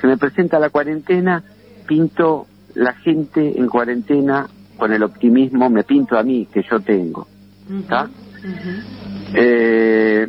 Se 0.00 0.06
me 0.06 0.16
presenta 0.16 0.58
la 0.58 0.70
cuarentena, 0.70 1.42
pinto 1.86 2.46
la 2.74 2.92
gente 2.94 3.58
en 3.58 3.68
cuarentena 3.68 4.48
con 4.76 4.92
el 4.92 5.02
optimismo, 5.02 5.70
me 5.70 5.84
pinto 5.84 6.18
a 6.18 6.22
mí 6.22 6.46
que 6.52 6.62
yo 6.68 6.80
tengo. 6.80 7.26
¿Está? 7.80 8.08
Eh, 9.34 10.28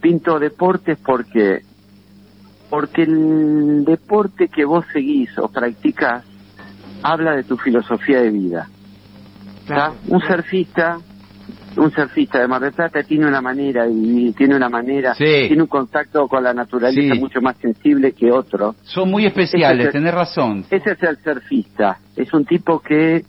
pinto 0.00 0.38
deportes 0.38 0.98
porque 1.04 1.62
porque 2.70 3.02
el 3.02 3.84
deporte 3.84 4.48
que 4.48 4.64
vos 4.64 4.84
seguís 4.92 5.36
o 5.38 5.48
practicás 5.48 6.24
habla 7.02 7.34
de 7.34 7.44
tu 7.44 7.56
filosofía 7.56 8.20
de 8.20 8.30
vida. 8.30 8.68
Un 10.08 10.20
surfista, 10.20 10.98
un 11.76 11.90
surfista 11.92 12.40
de 12.40 12.48
Mar 12.48 12.60
del 12.60 12.72
Plata 12.72 13.02
tiene 13.02 13.26
una 13.26 13.40
manera 13.40 13.84
de 13.84 13.92
vivir, 13.92 14.34
tiene 14.34 14.56
una 14.56 14.68
manera, 14.68 15.14
Sí. 15.14 15.44
tiene 15.48 15.62
un 15.62 15.68
contacto 15.68 16.26
con 16.26 16.42
la 16.42 16.52
naturaleza 16.54 17.14
Sí. 17.14 17.20
mucho 17.20 17.40
más 17.40 17.56
sensible 17.58 18.12
que 18.12 18.30
otro. 18.32 18.74
son 18.82 19.10
muy 19.10 19.26
especiales, 19.26 19.88
Ese- 19.88 19.98
tenés 19.98 20.14
razón. 20.14 20.64
Ese 20.70 20.92
es 20.92 21.02
el 21.02 21.16
surfista, 21.18 21.98
es 22.16 22.32
un 22.32 22.44
tipo 22.44 22.80
que 22.80 23.24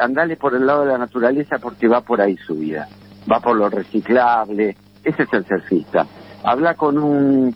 andale 0.00 0.36
por 0.36 0.54
el 0.54 0.66
lado 0.66 0.82
de 0.84 0.92
la 0.92 0.98
naturaleza 0.98 1.58
porque 1.58 1.86
va 1.88 2.00
por 2.00 2.20
ahí 2.20 2.36
su 2.38 2.56
vida, 2.56 2.88
va 3.30 3.40
por 3.40 3.56
lo 3.56 3.68
reciclable, 3.68 4.76
ese 5.04 5.22
es 5.24 5.32
el 5.32 5.44
surfista. 5.46 6.06
Habla 6.44 6.74
con 6.74 6.98
un 6.98 7.54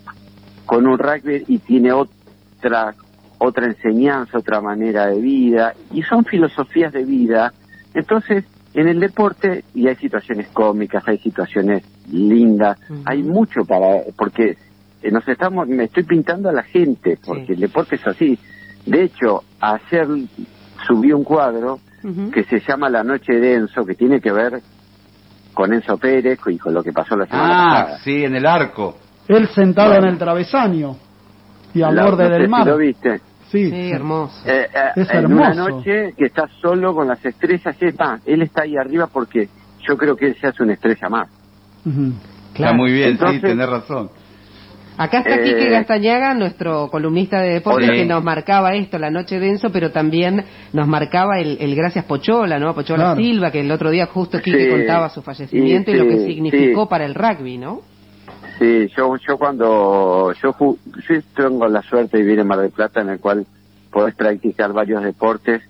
con 0.66 0.86
un 0.86 0.98
rugby 0.98 1.44
y 1.48 1.58
tiene 1.58 1.92
otra 1.92 2.94
otra 3.38 3.66
enseñanza, 3.66 4.38
otra 4.38 4.60
manera 4.60 5.06
de 5.06 5.20
vida 5.20 5.74
y 5.92 6.02
son 6.02 6.24
filosofías 6.24 6.92
de 6.92 7.04
vida. 7.04 7.52
Entonces, 7.94 8.44
en 8.76 8.88
el 8.88 9.00
deporte 9.00 9.64
y 9.74 9.88
hay 9.88 9.96
situaciones 9.96 10.48
cómicas, 10.48 11.02
hay 11.08 11.18
situaciones 11.18 11.82
lindas, 12.12 12.78
hay 13.06 13.22
mucho 13.22 13.64
para 13.64 14.02
porque 14.16 14.56
eh, 15.02 15.10
nos 15.10 15.26
estamos 15.26 15.66
me 15.66 15.84
estoy 15.84 16.04
pintando 16.04 16.48
a 16.50 16.52
la 16.52 16.62
gente 16.62 17.18
porque 17.24 17.46
Sí. 17.46 17.52
el 17.54 17.60
deporte 17.60 17.96
es 17.96 18.06
así. 18.06 18.38
De 18.84 19.02
hecho, 19.04 19.42
ayer 19.60 20.06
subí 20.86 21.10
un 21.12 21.24
cuadro 21.24 21.80
que 22.32 22.44
se 22.44 22.60
llama 22.60 22.88
La 22.88 23.02
Noche 23.02 23.32
de 23.32 23.54
Enzo, 23.54 23.84
que 23.84 23.94
tiene 23.96 24.20
que 24.20 24.30
ver 24.30 24.60
con 25.54 25.72
Enzo 25.72 25.96
Pérez 25.96 26.38
y 26.46 26.56
con 26.58 26.72
lo 26.72 26.82
que 26.84 26.92
pasó 26.92 27.16
la 27.16 27.26
semana 27.26 27.48
Ah, 27.50 27.80
pasada. 27.82 27.98
sí, 28.04 28.22
en 28.24 28.36
el 28.36 28.46
arco. 28.46 28.96
Él 29.26 29.48
sentado 29.48 29.88
Bueno. 29.90 30.06
en 30.06 30.12
el 30.12 30.18
travesaño 30.18 30.96
y 31.74 31.82
al 31.82 31.96
La- 31.96 32.04
borde 32.04 32.24
no 32.24 32.28
sé 32.28 32.34
del 32.34 32.44
si 32.44 32.50
mar. 32.50 32.66
lo 32.66 32.76
viste? 32.76 33.20
Sí, 33.50 33.70
Sí, 33.70 33.90
hermoso. 33.92 34.34
Eh, 34.44 34.66
eh, 34.74 34.90
Es 34.96 35.10
en 35.10 35.26
una 35.32 35.54
noche 35.54 36.14
que 36.16 36.26
está 36.26 36.48
solo 36.60 36.94
con 36.94 37.06
las 37.08 37.24
estrellas, 37.24 37.76
él 38.26 38.42
está 38.42 38.62
ahí 38.62 38.76
arriba 38.76 39.06
porque 39.06 39.48
yo 39.86 39.96
creo 39.96 40.16
que 40.16 40.26
él 40.28 40.36
se 40.40 40.48
hace 40.48 40.62
una 40.62 40.72
estrella 40.74 41.08
más. 41.08 41.28
Está 42.54 42.72
muy 42.72 42.92
bien, 42.92 43.10
Entonces- 43.10 43.40
sí, 43.40 43.46
tenés 43.46 43.68
razón. 43.68 44.10
Acá 44.98 45.18
está 45.18 45.34
Eh, 45.34 45.42
Quique 45.44 45.68
Gastañaga, 45.68 46.32
nuestro 46.32 46.88
columnista 46.88 47.38
de 47.42 47.50
deportes, 47.50 47.90
que 47.90 48.06
nos 48.06 48.24
marcaba 48.24 48.74
esto, 48.74 48.98
la 48.98 49.10
noche 49.10 49.38
denso, 49.38 49.70
pero 49.70 49.92
también 49.92 50.42
nos 50.72 50.88
marcaba 50.88 51.38
el, 51.38 51.58
el 51.60 51.74
gracias 51.76 52.06
Pochola, 52.06 52.58
¿no? 52.58 52.74
Pochola 52.74 53.04
Claro. 53.04 53.20
Silva, 53.20 53.50
que 53.50 53.60
el 53.60 53.70
otro 53.70 53.90
día 53.90 54.06
justo 54.06 54.40
Quique 54.40 54.64
Sí, 54.64 54.70
contaba 54.70 55.10
su 55.10 55.20
fallecimiento 55.20 55.90
y, 55.90 55.94
y 55.94 55.98
lo 55.98 56.06
que 56.08 56.18
significó 56.24 56.84
sí. 56.84 56.88
para 56.88 57.04
el 57.04 57.14
rugby, 57.14 57.58
¿no? 57.58 57.82
Sí, 58.58 58.88
yo, 58.96 59.16
yo 59.16 59.36
cuando 59.38 60.32
yo, 60.42 60.54
yo 61.08 61.20
tengo 61.34 61.68
la 61.68 61.82
suerte 61.82 62.16
de 62.16 62.22
vivir 62.22 62.38
en 62.40 62.46
Mar 62.46 62.60
del 62.60 62.70
Plata, 62.70 63.00
en 63.02 63.10
el 63.10 63.20
cual 63.20 63.46
podés 63.90 64.14
practicar 64.14 64.72
varios 64.72 65.02
deportes, 65.02 65.62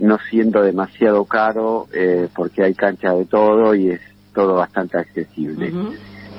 no 0.00 0.18
siendo 0.30 0.62
demasiado 0.62 1.24
caro, 1.24 1.86
eh, 1.92 2.28
porque 2.34 2.64
hay 2.64 2.74
cancha 2.74 3.12
de 3.12 3.24
todo 3.26 3.74
y 3.74 3.90
es 3.90 4.00
todo 4.34 4.54
bastante 4.54 4.98
accesible. 4.98 5.70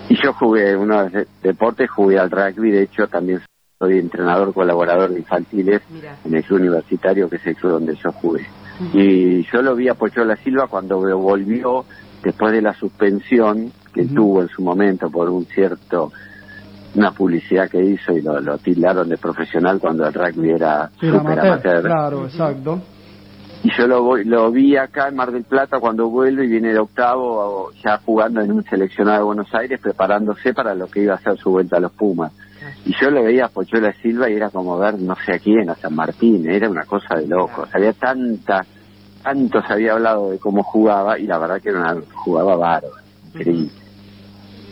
Y 0.10 0.22
yo 0.22 0.34
jugué 0.34 0.76
unos 0.76 1.12
de- 1.12 1.28
deportes, 1.42 1.90
jugué 1.90 2.20
al 2.20 2.30
rugby, 2.32 2.72
de 2.72 2.84
hecho 2.84 3.08
también 3.08 3.42
soy 3.80 4.00
entrenador 4.00 4.54
colaborador 4.54 5.12
de 5.12 5.20
infantiles 5.20 5.82
en 6.26 6.36
el 6.36 6.44
club 6.44 6.60
universitario, 6.60 7.30
que 7.30 7.38
es 7.38 7.48
el 7.48 7.56
club 7.56 7.72
donde 7.74 7.96
yo 7.96 8.12
jugué. 8.12 8.46
Y 8.94 9.44
yo 9.52 9.62
lo 9.62 9.76
vi 9.76 9.88
a 9.88 9.94
Pochola 9.94 10.36
Silva 10.38 10.68
cuando 10.68 10.98
volvió 11.18 11.86
después 12.24 12.52
de 12.52 12.62
la 12.62 12.74
suspensión 12.74 13.72
que 13.94 14.06
tuvo 14.06 14.42
en 14.42 14.50
su 14.50 14.62
momento 14.62 15.10
por 15.10 15.30
un 15.30 15.46
cierto 15.46 16.12
una 16.96 17.12
publicidad 17.12 17.70
que 17.70 17.84
hizo 17.84 18.12
y 18.14 18.22
lo, 18.22 18.40
lo 18.40 18.58
tildaron 18.60 19.10
de 19.10 19.18
profesional 19.18 19.80
cuando 19.80 20.06
el 20.06 20.14
rugby 20.14 20.52
era 20.52 20.90
Era 21.02 21.18
súper 21.20 21.40
amateur, 21.40 21.48
amateur. 21.48 21.82
claro, 21.84 22.26
exacto. 22.26 22.82
Y 23.64 23.70
yo 23.80 23.88
lo, 23.88 24.04
voy- 24.04 24.26
lo 24.26 24.52
vi 24.52 24.76
acá 24.76 25.08
en 25.08 25.16
Mar 25.16 25.32
del 25.32 25.44
Plata 25.44 25.80
cuando 25.80 26.10
vuelve 26.10 26.44
y 26.46 26.50
viene 26.50 26.74
de 26.74 26.80
octavo, 26.80 27.72
ya 27.84 27.98
jugando 28.06 28.42
en 28.42 28.52
un 28.52 28.64
seleccionado 28.66 29.20
de 29.20 29.24
Buenos 29.24 29.56
Aires, 29.56 29.80
preparándose 29.82 30.54
para 30.54 30.76
lo 30.76 30.88
que 30.88 31.02
iba 31.04 31.16
a 31.16 31.20
ser 31.20 31.38
su 31.38 31.50
vuelta 31.52 31.78
a 31.78 31.80
los 31.80 31.94
Pumas. 31.94 32.32
Y 32.86 32.94
yo 33.02 33.10
lo 33.10 33.24
veía 33.24 33.46
a 33.46 33.50
Pochola 33.50 33.94
Silva 34.02 34.30
y 34.30 34.34
era 34.34 34.50
como 34.50 34.78
ver 34.78 35.00
no 35.00 35.16
sé 35.26 35.34
a 35.36 35.40
quién, 35.40 35.70
a 35.70 35.76
San 35.76 35.96
Martín, 35.96 36.48
era 36.50 36.70
una 36.70 36.84
cosa 36.84 37.16
de 37.16 37.26
locos. 37.28 37.70
Había 37.74 37.94
tanta, 37.94 38.66
tanto 39.24 39.62
se 39.66 39.74
había 39.74 39.94
hablado 39.94 40.30
de 40.32 40.38
cómo 40.40 40.62
jugaba 40.64 41.18
y 41.18 41.26
la 41.26 41.38
verdad 41.40 41.62
que 41.62 41.70
era 41.70 41.80
una, 41.80 41.96
jugaba 42.14 42.56
bárbaro, 42.58 42.94
increíble. 43.34 43.70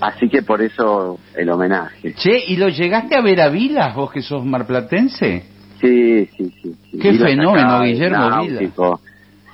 Así 0.01 0.27
que 0.29 0.41
por 0.41 0.61
eso 0.61 1.19
el 1.35 1.49
homenaje. 1.49 2.13
Che, 2.15 2.43
¿y 2.47 2.57
lo 2.57 2.69
llegaste 2.69 3.15
a 3.15 3.21
ver 3.21 3.39
a 3.39 3.49
Vilas, 3.49 3.95
vos 3.95 4.11
que 4.11 4.23
sos 4.23 4.43
marplatense? 4.43 5.43
Sí, 5.79 6.25
sí, 6.35 6.51
sí. 6.61 6.75
sí. 6.91 6.97
Qué 6.99 7.11
Vilas 7.11 7.29
fenómeno, 7.29 7.69
acá, 7.69 7.83
Guillermo 7.83 8.29
náutico. 8.29 8.99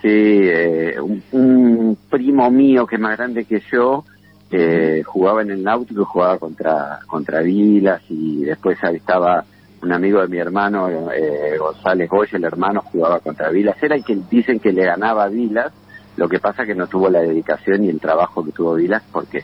Sí, 0.02 0.08
eh, 0.10 0.96
un, 1.02 1.22
un 1.32 1.98
primo 2.10 2.50
mío 2.50 2.88
que 2.88 2.96
es 2.96 3.02
más 3.02 3.18
grande 3.18 3.44
que 3.44 3.62
yo 3.72 4.06
eh, 4.50 5.04
jugaba 5.06 5.42
en 5.42 5.52
el 5.52 5.64
náutico 5.64 6.02
y 6.02 6.06
jugaba 6.06 6.38
contra 6.38 7.00
contra 7.08 7.42
Vilas 7.42 8.02
y 8.10 8.46
después 8.46 8.82
ahí 8.84 8.96
estaba 8.96 9.44
un 9.82 9.92
amigo 9.92 10.22
de 10.22 10.28
mi 10.30 10.38
hermano, 10.38 11.12
eh, 11.12 11.58
González 11.60 12.10
Goya, 12.10 12.38
el 12.38 12.46
hermano 12.46 12.82
jugaba 12.82 13.20
contra 13.20 13.50
Vilas. 13.50 13.76
Era 13.82 13.96
el 13.96 14.04
que 14.06 14.18
dicen 14.30 14.60
que 14.60 14.72
le 14.72 14.86
ganaba 14.86 15.26
a 15.26 15.30
Vilas, 15.30 15.74
lo 16.16 16.30
que 16.30 16.40
pasa 16.40 16.66
que 16.66 16.74
no 16.74 16.88
tuvo 16.88 17.10
la 17.10 17.20
dedicación 17.20 17.84
y 17.84 17.90
el 17.90 18.00
trabajo 18.00 18.44
que 18.44 18.52
tuvo 18.52 18.76
Vilas 18.76 19.04
porque 19.12 19.44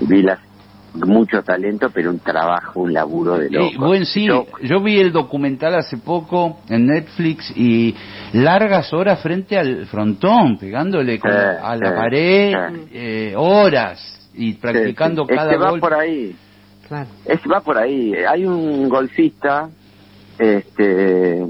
Vilas 0.00 0.38
mucho 0.94 1.42
talento, 1.42 1.90
pero 1.90 2.08
un 2.10 2.20
trabajo, 2.20 2.80
un 2.80 2.92
laburo 2.94 3.36
de 3.38 3.50
loco. 3.50 3.66
Eh, 3.66 3.76
buen 3.78 4.06
sí, 4.06 4.24
Yo- 4.26 4.46
yo 4.62 4.80
vi 4.82 4.98
el 4.98 5.12
documental 5.12 5.74
hace 5.74 5.98
poco 5.98 6.60
en 6.70 6.86
Netflix 6.86 7.52
y 7.54 7.94
largas 8.32 8.92
horas 8.94 9.20
frente 9.20 9.58
al 9.58 9.84
frontón, 9.86 10.56
pegándole 10.58 11.18
con- 11.18 11.30
a 11.30 11.76
la 11.76 11.90
sí, 11.90 11.94
pared, 11.96 12.54
eh, 12.92 13.34
horas 13.36 14.30
y 14.34 14.54
practicando 14.54 15.24
Sí, 15.26 15.28
sí. 15.32 15.36
cada 15.36 15.50
es 15.50 15.56
que 15.58 15.62
va 15.62 15.70
gol. 15.70 15.80
por 15.80 15.94
ahí 15.94 16.34
Claro. 16.88 17.08
es 17.26 17.40
que 17.40 17.48
va 17.48 17.60
por 17.60 17.76
ahí 17.76 18.14
hay 18.14 18.46
un 18.46 18.88
golfista 18.88 19.68
este 20.38 21.44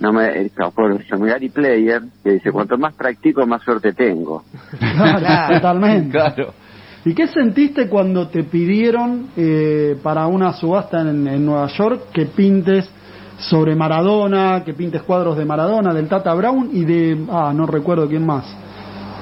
no 0.00 0.12
me 0.12 0.26
eh, 0.42 0.50
por 0.74 0.98
se 1.02 1.08
llama 1.10 1.26
Gary 1.28 1.48
Player 1.48 2.02
que 2.22 2.32
dice 2.32 2.52
cuanto 2.52 2.76
más 2.76 2.94
practico 2.94 3.46
más 3.46 3.62
suerte 3.62 3.92
tengo 3.92 4.44
Claro. 4.78 5.54
totalmente. 5.54 6.10
Claro. 6.10 6.54
¿Y 7.06 7.14
qué 7.14 7.28
sentiste 7.28 7.88
cuando 7.88 8.26
te 8.28 8.42
pidieron 8.42 9.28
eh, 9.36 9.96
para 10.02 10.26
una 10.26 10.52
subasta 10.54 11.00
en, 11.02 11.28
en 11.28 11.46
Nueva 11.46 11.68
York 11.68 12.06
que 12.12 12.26
pintes 12.26 12.90
sobre 13.38 13.76
Maradona, 13.76 14.64
que 14.64 14.74
pintes 14.74 15.02
cuadros 15.02 15.36
de 15.38 15.44
Maradona, 15.44 15.94
del 15.94 16.08
Tata 16.08 16.34
Brown 16.34 16.70
y 16.72 16.84
de, 16.84 17.24
ah, 17.30 17.52
no 17.54 17.64
recuerdo 17.66 18.08
quién 18.08 18.26
más? 18.26 18.44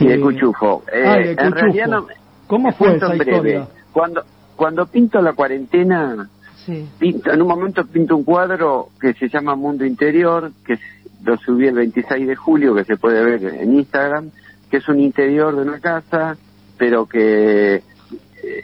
y 0.00 0.06
de 0.06 0.14
Eh, 0.14 0.20
Cuchufo 0.20 0.82
Eh, 0.90 1.04
ah, 1.06 1.16
de 1.18 1.30
en 1.32 1.36
Cuchufo. 1.36 1.54
realidad 1.56 1.86
no 1.88 2.06
¿Cómo 2.46 2.72
fue 2.72 2.96
esa 2.96 3.08
breve. 3.08 3.24
historia? 3.30 3.68
cuando 3.92 4.22
cuando 4.56 4.86
pinto 4.86 5.20
la 5.20 5.34
cuarentena 5.34 6.28
Sí. 6.64 6.86
pinto, 6.98 7.32
en 7.32 7.42
un 7.42 7.48
momento 7.48 7.84
pinto 7.84 8.16
un 8.16 8.24
cuadro 8.24 8.88
que 8.98 9.12
se 9.12 9.28
llama 9.28 9.54
Mundo 9.56 9.84
Interior, 9.84 10.52
que 10.64 10.74
es- 10.74 10.80
lo 11.22 11.36
subí 11.36 11.66
el 11.66 11.74
26 11.74 12.26
de 12.26 12.34
julio, 12.36 12.74
que 12.74 12.84
se 12.84 12.96
puede 12.96 13.22
ver 13.22 13.44
en 13.60 13.74
Instagram, 13.74 14.30
que 14.70 14.78
es 14.78 14.88
un 14.88 15.00
interior 15.00 15.54
de 15.54 15.62
una 15.62 15.80
casa, 15.80 16.36
pero 16.76 17.06
que 17.06 17.74
eh, 17.76 17.82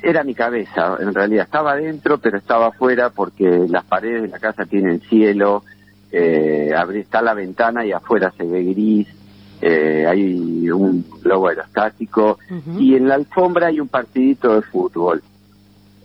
era 0.02 0.25
mi 0.25 0.35
cabeza, 0.35 0.97
en 1.00 1.14
realidad 1.14 1.45
estaba 1.45 1.73
adentro, 1.73 2.19
pero 2.19 2.38
estaba 2.38 2.69
afuera 2.69 3.11
porque 3.11 3.67
las 3.69 3.85
paredes 3.85 4.23
de 4.23 4.29
la 4.29 4.38
casa 4.38 4.64
tienen 4.64 5.00
cielo 5.00 5.62
eh, 6.12 6.73
está 6.95 7.23
la 7.23 7.35
ventana 7.35 7.85
y 7.85 7.93
afuera 7.93 8.33
se 8.37 8.45
ve 8.45 8.64
gris, 8.64 9.07
eh, 9.62 10.07
hay 10.09 10.71
un 10.71 11.05
globo 11.23 11.49
aerostático 11.49 12.38
y 12.79 12.95
en 12.97 13.07
la 13.09 13.14
alfombra 13.14 13.69
hay 13.69 13.81
un 13.81 13.88
partidito 13.88 14.55
de 14.55 14.62
fútbol. 14.62 15.23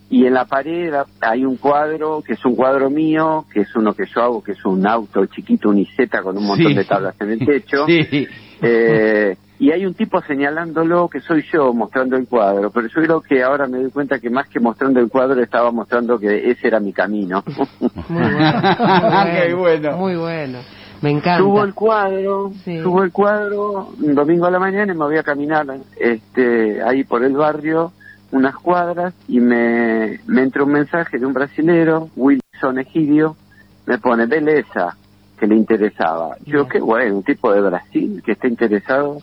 Y 0.07 0.27
en 0.27 0.35
la 0.35 0.45
pared 0.45 0.93
hay 1.19 1.45
un 1.45 1.57
cuadro, 1.57 2.21
que 2.21 2.33
es 2.33 2.45
un 2.45 2.55
cuadro 2.55 2.91
mío, 2.91 3.45
que 3.51 3.61
es 3.61 3.75
uno 3.75 3.93
que 3.95 4.05
yo 4.05 4.21
hago, 4.21 4.43
que 4.43 4.51
es 4.51 4.63
un 4.63 4.85
auto 4.85 5.25
chiquito, 5.25 5.69
un 5.69 5.79
Iseta 5.79 6.21
con 6.21 6.37
un 6.37 6.45
montón 6.45 6.67
Sí. 6.67 6.73
de 6.75 6.85
tablas 6.85 7.15
en 7.19 7.31
el 7.31 7.39
techo. 7.39 7.85
Sí. 7.87 8.27
Eh, 8.61 9.35
y 9.59 9.71
hay 9.71 9.85
un 9.85 9.93
tipo 9.93 10.21
señalándolo 10.21 11.07
que 11.07 11.21
soy 11.21 11.43
yo 11.51 11.73
mostrando 11.73 12.17
el 12.17 12.27
cuadro, 12.27 12.71
pero 12.71 12.87
yo 12.87 13.01
creo 13.01 13.21
que 13.21 13.41
ahora 13.43 13.67
me 13.67 13.79
doy 13.79 13.91
cuenta 13.91 14.19
que 14.19 14.29
más 14.29 14.47
que 14.49 14.59
mostrando 14.59 14.99
el 14.99 15.09
cuadro 15.09 15.41
estaba 15.41 15.71
mostrando 15.71 16.19
que 16.19 16.51
ese 16.51 16.67
era 16.67 16.79
mi 16.79 16.91
camino. 16.91 17.43
Muy 18.09 19.53
bueno. 19.53 19.97
Muy 19.97 20.15
bueno. 20.15 20.59
Me 21.01 21.11
encanta. 21.11 21.39
Subo 21.39 21.63
el 21.63 21.73
cuadro, 21.73 22.51
Sí. 22.63 22.81
subo 22.81 23.03
el 23.03 23.11
cuadro 23.11 23.89
un 24.01 24.15
domingo 24.15 24.45
a 24.45 24.51
la 24.51 24.59
mañana 24.59 24.93
y 24.93 24.97
me 24.97 25.03
voy 25.05 25.17
a 25.17 25.23
caminar 25.23 25.65
este, 25.99 26.81
ahí 26.81 27.03
por 27.03 27.23
el 27.23 27.33
barrio 27.33 27.91
unas 28.31 28.55
cuadras 28.55 29.13
y 29.27 29.39
me, 29.39 30.19
me 30.25 30.41
entra 30.41 30.63
un 30.63 30.71
mensaje 30.71 31.17
de 31.19 31.25
un 31.25 31.33
brasilero, 31.33 32.09
Wilson 32.15 32.79
Egidio, 32.79 33.35
me 33.85 33.97
pone 33.99 34.25
belleza 34.25 34.97
que 35.39 35.47
le 35.47 35.55
interesaba. 35.55 36.35
Yo, 36.45 36.59
Bien. 36.61 36.69
qué 36.69 36.79
bueno, 36.79 37.17
un 37.17 37.23
tipo 37.23 37.53
de 37.53 37.61
Brasil 37.61 38.21
que 38.25 38.31
está 38.33 38.47
interesado 38.47 39.19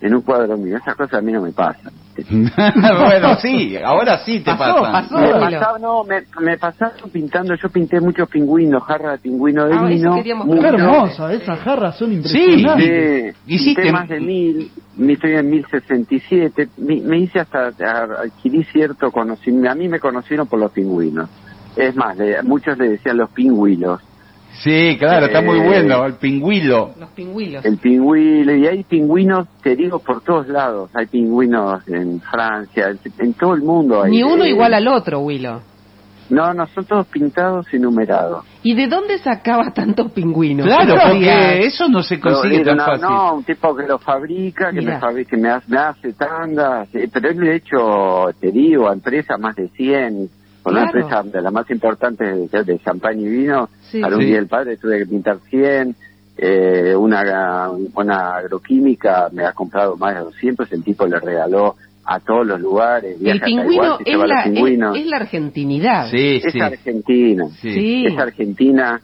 en 0.00 0.14
un 0.14 0.20
cuadro 0.22 0.56
mío. 0.56 0.76
Esas 0.76 0.94
cosas 0.96 1.14
a 1.18 1.22
mí 1.22 1.32
no 1.32 1.42
me 1.42 1.52
pasan. 1.52 1.92
bueno, 2.16 3.36
sí, 3.40 3.76
ahora 3.84 4.18
sí 4.24 4.40
te 4.40 4.54
Pasó, 4.54 4.80
pasan. 4.80 4.92
pasó. 4.92 5.18
Me 5.18 5.26
Willow. 5.26 5.40
pasaba, 5.60 5.78
no, 5.78 6.04
me, 6.04 6.22
me 6.40 6.56
pasaron 6.58 7.10
pintando, 7.10 7.54
yo 7.54 7.68
pinté 7.68 8.00
muchos 8.00 8.28
pingüinos, 8.28 8.82
jarra 8.84 9.12
de 9.12 9.18
pingüino 9.18 9.66
de 9.66 9.74
Ah, 9.74 9.84
vino. 9.84 10.22
Qué 10.22 10.66
hermosa, 10.66 11.32
esas 11.34 11.58
jarras 11.60 11.96
son 11.98 12.12
impresionantes. 12.12 13.36
Sí, 13.46 13.54
Hiciste- 13.54 13.82
pinté 13.82 13.92
más 13.92 14.08
de 14.08 14.20
mil, 14.20 14.70
me 14.96 15.12
estoy 15.12 15.32
en 15.34 15.50
1067, 15.50 16.68
me, 16.78 16.96
me 17.02 17.18
hice 17.18 17.40
hasta, 17.40 17.66
adquirí 18.22 18.64
cierto 18.64 19.10
conocimiento, 19.10 19.70
a 19.70 19.74
mí 19.74 19.88
me 19.88 20.00
conocieron 20.00 20.46
por 20.46 20.58
los 20.58 20.72
pingüinos. 20.72 21.28
Es 21.76 21.94
más, 21.94 22.16
le- 22.16 22.42
muchos 22.42 22.78
le 22.78 22.88
decían 22.90 23.18
los 23.18 23.28
pingüilos, 23.30 24.00
Sí, 24.62 24.96
claro, 24.98 25.26
está 25.26 25.42
muy 25.42 25.58
Eh, 25.58 25.66
bueno, 25.66 26.04
el 26.06 26.14
pingüilo. 26.14 26.92
Los 26.98 27.10
pingüilos. 27.10 27.64
el 27.64 27.78
pingüino, 27.78 28.54
y 28.54 28.66
hay 28.66 28.82
pingüinos, 28.84 29.48
te 29.62 29.76
digo, 29.76 29.98
por 29.98 30.22
todos 30.22 30.48
lados, 30.48 30.90
hay 30.94 31.06
pingüinos 31.06 31.86
en 31.88 32.20
Francia, 32.20 32.88
en, 33.18 33.34
todo 33.34 33.54
el 33.54 33.62
mundo 33.62 34.02
hay. 34.02 34.10
Ni 34.12 34.22
uno 34.22 34.44
eh, 34.44 34.50
igual 34.50 34.74
al 34.74 34.88
otro, 34.88 35.20
Willow. 35.20 35.60
No, 36.28 36.52
no, 36.52 36.66
son 36.66 36.84
todos 36.84 37.06
pintados 37.06 37.72
y 37.72 37.78
numerados. 37.78 38.44
¿Y 38.64 38.74
de 38.74 38.88
dónde 38.88 39.18
sacaba 39.18 39.72
tantos 39.72 40.10
pingüinos? 40.10 40.66
Claro, 40.66 40.94
porque 41.06 41.66
eso 41.66 41.88
no 41.88 42.02
se 42.02 42.18
consigue 42.18 42.64
Pero, 42.64 42.70
tan 42.70 42.76
no, 42.78 42.84
fácil. 42.84 43.02
no, 43.02 43.34
un 43.36 43.44
tipo 43.44 43.76
que 43.76 43.86
lo 43.86 43.98
fabrica, 43.98 44.72
que 44.72 44.80
me, 44.80 44.98
fabrica, 44.98 45.30
que 45.30 45.36
me 45.36 45.50
hace, 45.50 45.70
me 45.70 45.78
hace 45.78 46.12
tandas, 46.14 46.92
eh, 46.94 47.08
pero 47.12 47.30
él 47.30 47.38
le 47.38 47.52
ha 47.52 47.54
hecho, 47.54 48.30
te 48.40 48.50
digo, 48.50 48.88
a 48.88 48.92
empresas 48.92 49.38
más 49.38 49.54
de 49.54 49.68
100, 49.68 50.28
con 50.66 50.74
una 50.74 50.86
empresa 50.86 51.22
de 51.22 51.40
las 51.42 51.52
más 51.52 51.70
importantes 51.70 52.50
de, 52.50 52.64
de 52.64 52.78
champaña 52.80 53.20
y 53.20 53.28
vino, 53.28 53.68
Sí. 53.88 54.00
para 54.00 54.16
un 54.16 54.22
Sí. 54.22 54.26
día 54.26 54.36
del 54.38 54.48
padre 54.48 54.76
tuve 54.78 54.98
que 54.98 55.06
pintar 55.06 55.38
100, 55.48 55.94
eh, 56.38 56.92
una, 56.96 57.70
una 57.94 58.36
agroquímica 58.38 59.28
me 59.32 59.44
ha 59.44 59.52
comprado 59.52 59.96
más 59.96 60.14
de 60.16 60.20
200, 60.22 60.72
el 60.72 60.82
tipo 60.82 61.06
le 61.06 61.20
regaló 61.20 61.76
a 62.04 62.18
todos 62.18 62.44
los 62.44 62.60
lugares, 62.60 63.14
El 63.16 63.22
viaja 63.22 63.44
a 63.44 63.46
pingüino 63.46 63.98
Taiwán, 63.98 64.00
es 64.04 64.16
la, 64.18 64.34
los 64.34 64.44
pingüinos. 64.54 64.96
es, 64.96 65.02
es 65.02 65.08
la 65.08 65.16
argentinidad. 65.18 66.10
Sí, 66.10 66.40
Es 66.44 66.52
sí. 66.52 66.60
Argentina. 66.60 67.44
Sí. 67.62 68.04
Es 68.06 68.18
Argentina. 68.18 69.00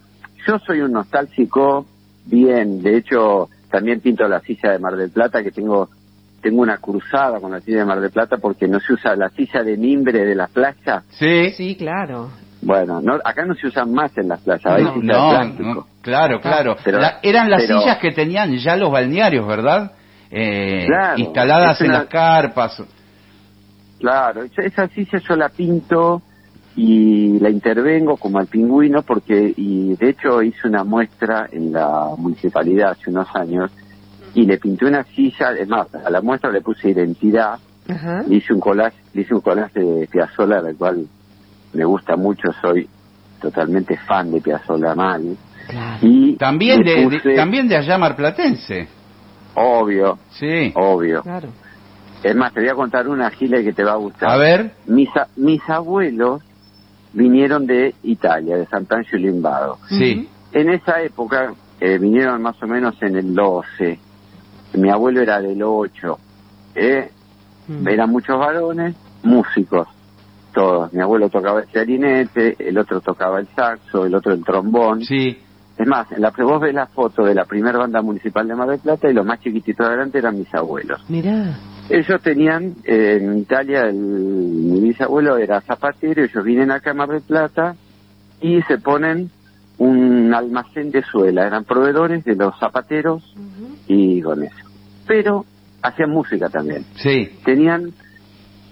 Yo 0.46 0.58
soy 0.66 0.80
un 0.80 0.90
nostálgico, 0.92 1.86
bien. 2.26 2.82
De 2.82 2.96
hecho, 2.96 3.48
también 3.70 4.00
pinto 4.00 4.26
la 4.26 4.40
silla 4.40 4.72
de 4.72 4.78
Mar 4.80 4.96
del 4.96 5.10
Plata, 5.10 5.44
que 5.44 5.52
tengo 5.52 5.88
tengo 6.42 6.60
una 6.62 6.76
cruzada 6.78 7.40
con 7.40 7.52
la 7.52 7.60
silla 7.60 7.78
de 7.78 7.84
Mar 7.86 8.00
del 8.00 8.10
Plata 8.10 8.36
porque 8.36 8.66
no 8.68 8.80
se 8.80 8.92
usa 8.94 9.14
la 9.16 9.30
silla 9.30 9.62
de 9.62 9.76
mimbre 9.76 10.24
de 10.24 10.34
la 10.34 10.48
playa. 10.48 11.02
Sí. 11.10 11.50
Sí, 11.52 11.76
claro. 11.76 12.30
Bueno, 12.60 13.00
no, 13.00 13.14
acá 13.24 13.44
no 13.44 13.54
se 13.54 13.66
usan 13.68 13.92
más 13.92 14.16
en 14.18 14.28
las 14.28 14.40
playas, 14.40 14.66
hay 14.66 14.84
No, 14.84 14.94
sillas 14.94 15.06
de 15.06 15.12
no, 15.12 15.30
plástico. 15.30 15.62
no, 15.74 15.86
claro, 16.02 16.40
claro. 16.40 16.76
Pero- 16.84 17.00
La- 17.00 17.18
eran 17.22 17.50
las 17.50 17.62
pero- 17.62 17.80
sillas 17.80 17.98
que 17.98 18.12
tenían 18.12 18.54
ya 18.56 18.76
los 18.76 18.90
balnearios, 18.92 19.46
¿verdad? 19.46 19.92
Eh, 20.30 20.84
Claro, 20.86 21.18
instaladas 21.18 21.80
en 21.80 21.88
una- 21.88 21.98
las 22.00 22.06
carpas. 22.08 22.82
Claro, 23.98 24.42
esa- 24.42 24.62
esa 24.62 24.88
silla 24.88 25.18
yo 25.18 25.36
la 25.36 25.48
pinto 25.48 26.22
y 26.74 27.38
la 27.38 27.50
intervengo 27.50 28.16
como 28.16 28.38
al 28.38 28.46
pingüino 28.46 29.02
porque, 29.02 29.52
y 29.56 29.94
de 29.94 30.08
hecho 30.10 30.42
hice 30.42 30.66
una 30.68 30.84
muestra 30.84 31.48
en 31.52 31.72
la 31.72 32.08
municipalidad 32.16 32.92
hace 32.92 33.10
unos 33.10 33.28
años 33.36 33.70
y 34.34 34.46
le 34.46 34.58
pinté 34.58 34.86
una 34.86 35.04
silla, 35.04 35.48
además 35.48 35.88
a 35.94 36.08
la 36.10 36.20
muestra 36.20 36.50
le 36.50 36.60
puse 36.60 36.90
identidad, 36.90 37.58
Ajá. 37.88 38.22
le 38.26 38.36
hice 38.36 38.52
un 38.52 38.60
collage, 38.60 38.96
le 39.14 39.22
hice 39.22 39.34
un 39.34 39.40
collage 39.40 39.80
de 39.80 40.06
Piazzolla, 40.06 40.62
del 40.62 40.76
cual 40.76 41.06
me 41.74 41.84
gusta 41.84 42.16
mucho, 42.16 42.50
soy 42.60 42.88
totalmente 43.40 43.96
fan 43.98 44.30
de 44.32 44.40
Piazzolla 44.40 44.94
mal. 44.94 45.36
Claro. 45.68 45.98
Y 46.02 46.36
También 46.36 46.82
de, 46.82 46.94
de- 46.96 47.04
puse- 47.08 47.36
también 47.36 47.68
de 47.68 47.76
allá 47.76 47.98
marplatense. 47.98 48.88
obvio, 49.54 50.18
Sí. 50.30 50.72
obvio. 50.74 51.22
Claro. 51.22 51.48
Es 52.22 52.36
más, 52.36 52.52
te 52.52 52.60
voy 52.60 52.68
a 52.68 52.74
contar 52.74 53.08
una 53.08 53.30
gila 53.30 53.62
que 53.62 53.72
te 53.72 53.82
va 53.84 53.92
a 53.92 53.96
gustar. 53.96 54.30
A 54.30 54.36
ver. 54.36 54.72
Mis, 54.86 55.08
a- 55.16 55.26
mis 55.36 55.60
abuelos 55.68 56.40
vinieron 57.12 57.66
de 57.66 57.94
Italia, 58.04 58.56
de 58.56 58.66
Sant'Angelo 58.66 59.18
Limbado. 59.30 59.78
Sí. 59.88 60.28
En 60.52 60.70
esa 60.70 61.02
época 61.02 61.52
eh, 61.80 61.98
vinieron 61.98 62.40
más 62.40 62.62
o 62.62 62.66
menos 62.66 62.94
en 63.02 63.16
el 63.16 63.34
12. 63.34 63.98
Mi 64.74 64.90
abuelo 64.90 65.20
era 65.20 65.40
del 65.40 65.62
8. 65.62 66.18
¿eh? 66.74 67.10
Mm. 67.68 67.88
Eran 67.88 68.10
muchos 68.10 68.38
varones, 68.38 68.94
músicos, 69.22 69.88
todos. 70.52 70.92
Mi 70.92 71.00
abuelo 71.00 71.28
tocaba 71.28 71.60
el 71.60 71.66
clarinete, 71.66 72.56
el 72.58 72.78
otro 72.78 73.00
tocaba 73.00 73.40
el 73.40 73.48
saxo, 73.48 74.06
el 74.06 74.14
otro 74.14 74.32
el 74.32 74.44
trombón. 74.44 75.02
Sí. 75.02 75.38
Es 75.78 75.86
más, 75.86 76.10
en 76.12 76.20
la, 76.20 76.30
vos 76.30 76.60
ves 76.60 76.74
la 76.74 76.86
foto 76.86 77.24
de 77.24 77.34
la 77.34 77.44
primera 77.44 77.78
banda 77.78 78.02
municipal 78.02 78.46
de 78.46 78.54
Mar 78.54 78.68
del 78.68 78.78
Plata 78.78 79.10
y 79.10 79.14
los 79.14 79.24
más 79.24 79.40
chiquititos 79.40 79.86
adelante 79.86 80.18
eran 80.18 80.38
mis 80.38 80.54
abuelos. 80.54 81.02
Mirá. 81.08 81.58
Ellos 81.88 82.22
tenían, 82.22 82.74
eh, 82.84 83.18
en 83.20 83.38
Italia, 83.38 83.82
el, 83.82 83.96
mi 83.96 84.80
bisabuelo 84.80 85.36
era 85.38 85.60
zapatero, 85.62 86.22
ellos 86.22 86.44
vienen 86.44 86.70
acá 86.70 86.90
a 86.90 86.94
Mar 86.94 87.08
del 87.08 87.22
Plata 87.22 87.74
y 88.40 88.60
se 88.62 88.78
ponen 88.78 89.30
un 89.78 90.32
almacén 90.34 90.90
de 90.90 91.02
suela, 91.02 91.46
eran 91.46 91.64
proveedores 91.64 92.24
de 92.24 92.36
los 92.36 92.56
zapateros 92.58 93.34
y 93.88 94.20
con 94.20 94.42
eso. 94.42 94.61
Pero 95.12 95.44
hacían 95.82 96.08
música 96.08 96.48
también. 96.48 96.86
Sí. 96.96 97.28
Tenían, 97.44 97.92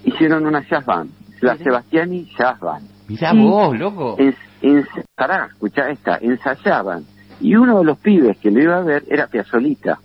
hicieron 0.04 0.46
una 0.46 0.66
jazz 0.66 0.86
band, 0.86 1.10
la. 1.42 1.54
Sebastiani 1.58 2.26
Jazz 2.38 2.58
Band. 2.60 2.88
Mirá 3.08 3.32
Sí. 3.32 3.38
vos, 3.42 3.76
loco. 3.78 4.16
En, 4.18 4.34
en, 4.62 4.86
pará, 5.14 5.48
escuchá 5.52 5.90
esta, 5.90 6.16
ensayaban. 6.16 7.04
Y 7.42 7.56
uno 7.56 7.80
de 7.80 7.84
los 7.84 7.98
pibes 7.98 8.38
que 8.38 8.50
lo 8.50 8.62
iba 8.62 8.78
a 8.78 8.80
ver 8.82 9.04
era 9.10 9.26
Piazzolita, 9.26 9.98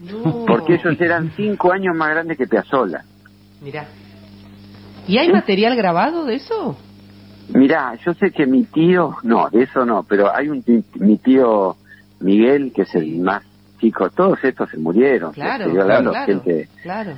No. 0.00 0.44
porque 0.44 0.74
ellos 0.74 1.00
eran 1.00 1.30
cinco 1.36 1.72
años 1.72 1.94
más 1.96 2.10
grandes 2.10 2.36
que 2.36 2.48
Piazzola. 2.48 3.04
Mirá. 3.62 3.86
¿Y 5.06 5.18
hay 5.18 5.30
material 5.30 5.76
grabado 5.76 6.24
de 6.24 6.34
eso? 6.34 6.76
Mirá, 7.54 7.94
yo 8.04 8.12
sé 8.14 8.32
que 8.32 8.44
mi 8.44 8.64
tío, 8.64 9.14
no, 9.22 9.48
de 9.50 9.62
eso 9.62 9.84
no, 9.86 10.02
pero 10.02 10.34
hay 10.34 10.48
un 10.48 10.64
ti- 10.64 10.82
mi 10.98 11.16
tío 11.16 11.76
Miguel, 12.18 12.72
que 12.74 12.82
es 12.82 12.92
el 12.96 13.20
más 13.20 13.42
chico, 13.78 14.08
todos 14.10 14.42
estos 14.44 14.70
se 14.70 14.78
murieron. 14.78 15.32
Claro, 15.32 15.64
hablando, 15.66 16.10
claro, 16.10 16.26
gente, 16.26 16.68
claro. 16.82 17.12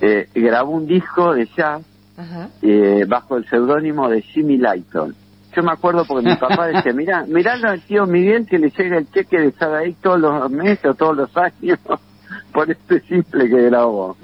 eh, 0.00 0.28
grabó 0.34 0.72
un 0.72 0.86
disco 0.86 1.34
de 1.34 1.46
jazz 1.56 1.82
Ajá. 2.16 2.48
eh, 2.62 3.04
bajo 3.08 3.36
el 3.36 3.46
seudónimo 3.48 4.08
de 4.08 4.22
Jimmy 4.22 4.58
Lighton. 4.58 5.14
Yo 5.54 5.62
me 5.62 5.72
acuerdo 5.72 6.04
porque 6.06 6.28
mi 6.28 6.36
papá 6.36 6.68
decía, 6.68 6.92
mirá, 6.94 7.24
miralo 7.26 7.68
al 7.68 7.80
tío 7.82 8.06
Miguel 8.06 8.46
que 8.46 8.58
le 8.58 8.70
llega 8.70 8.98
el 8.98 9.10
cheque 9.10 9.38
de 9.38 9.52
Sadaí 9.52 9.94
todos 9.94 10.18
los 10.20 10.50
meses 10.50 10.84
o 10.86 10.94
todos 10.94 11.16
los 11.16 11.36
años 11.36 11.78
por 12.52 12.70
este 12.70 13.00
simple 13.00 13.48
que 13.48 13.62
grabó. 13.62 14.16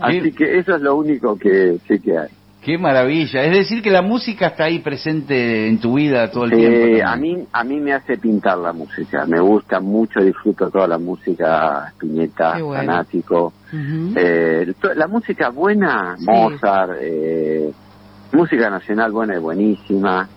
Así 0.00 0.32
que 0.32 0.58
eso 0.58 0.76
es 0.76 0.82
lo 0.82 0.96
único 0.96 1.36
que 1.38 1.78
sé 1.86 1.98
que 2.00 2.16
hay. 2.18 2.28
Qué 2.62 2.76
maravilla. 2.76 3.42
Es 3.44 3.56
decir, 3.56 3.82
que 3.82 3.90
la 3.90 4.02
música 4.02 4.48
está 4.48 4.64
ahí 4.64 4.80
presente 4.80 5.66
en 5.66 5.80
tu 5.80 5.94
vida 5.94 6.30
todo 6.30 6.44
el 6.44 6.52
Eh, 6.52 6.56
tiempo. 6.56 7.06
a 7.06 7.10
también. 7.12 7.38
mí 7.38 7.46
a 7.52 7.64
mí 7.64 7.80
me 7.80 7.92
hace 7.94 8.18
pintar 8.18 8.58
la 8.58 8.72
música, 8.74 9.24
me 9.26 9.40
gusta 9.40 9.80
mucho, 9.80 10.20
disfruto 10.20 10.70
toda 10.70 10.86
la 10.86 10.98
música, 10.98 11.92
bueno. 12.02 12.74
fanático. 12.74 13.52
Eh, 14.14 14.72
la 14.94 15.06
música 15.06 15.48
buena, 15.48 16.16
Sí. 16.18 16.24
Mozart, 16.26 16.92
eh, 17.00 17.72
música 18.32 18.68
nacional 18.68 19.10
buena 19.10 19.36
y 19.36 19.40
buenísima. 19.40 20.28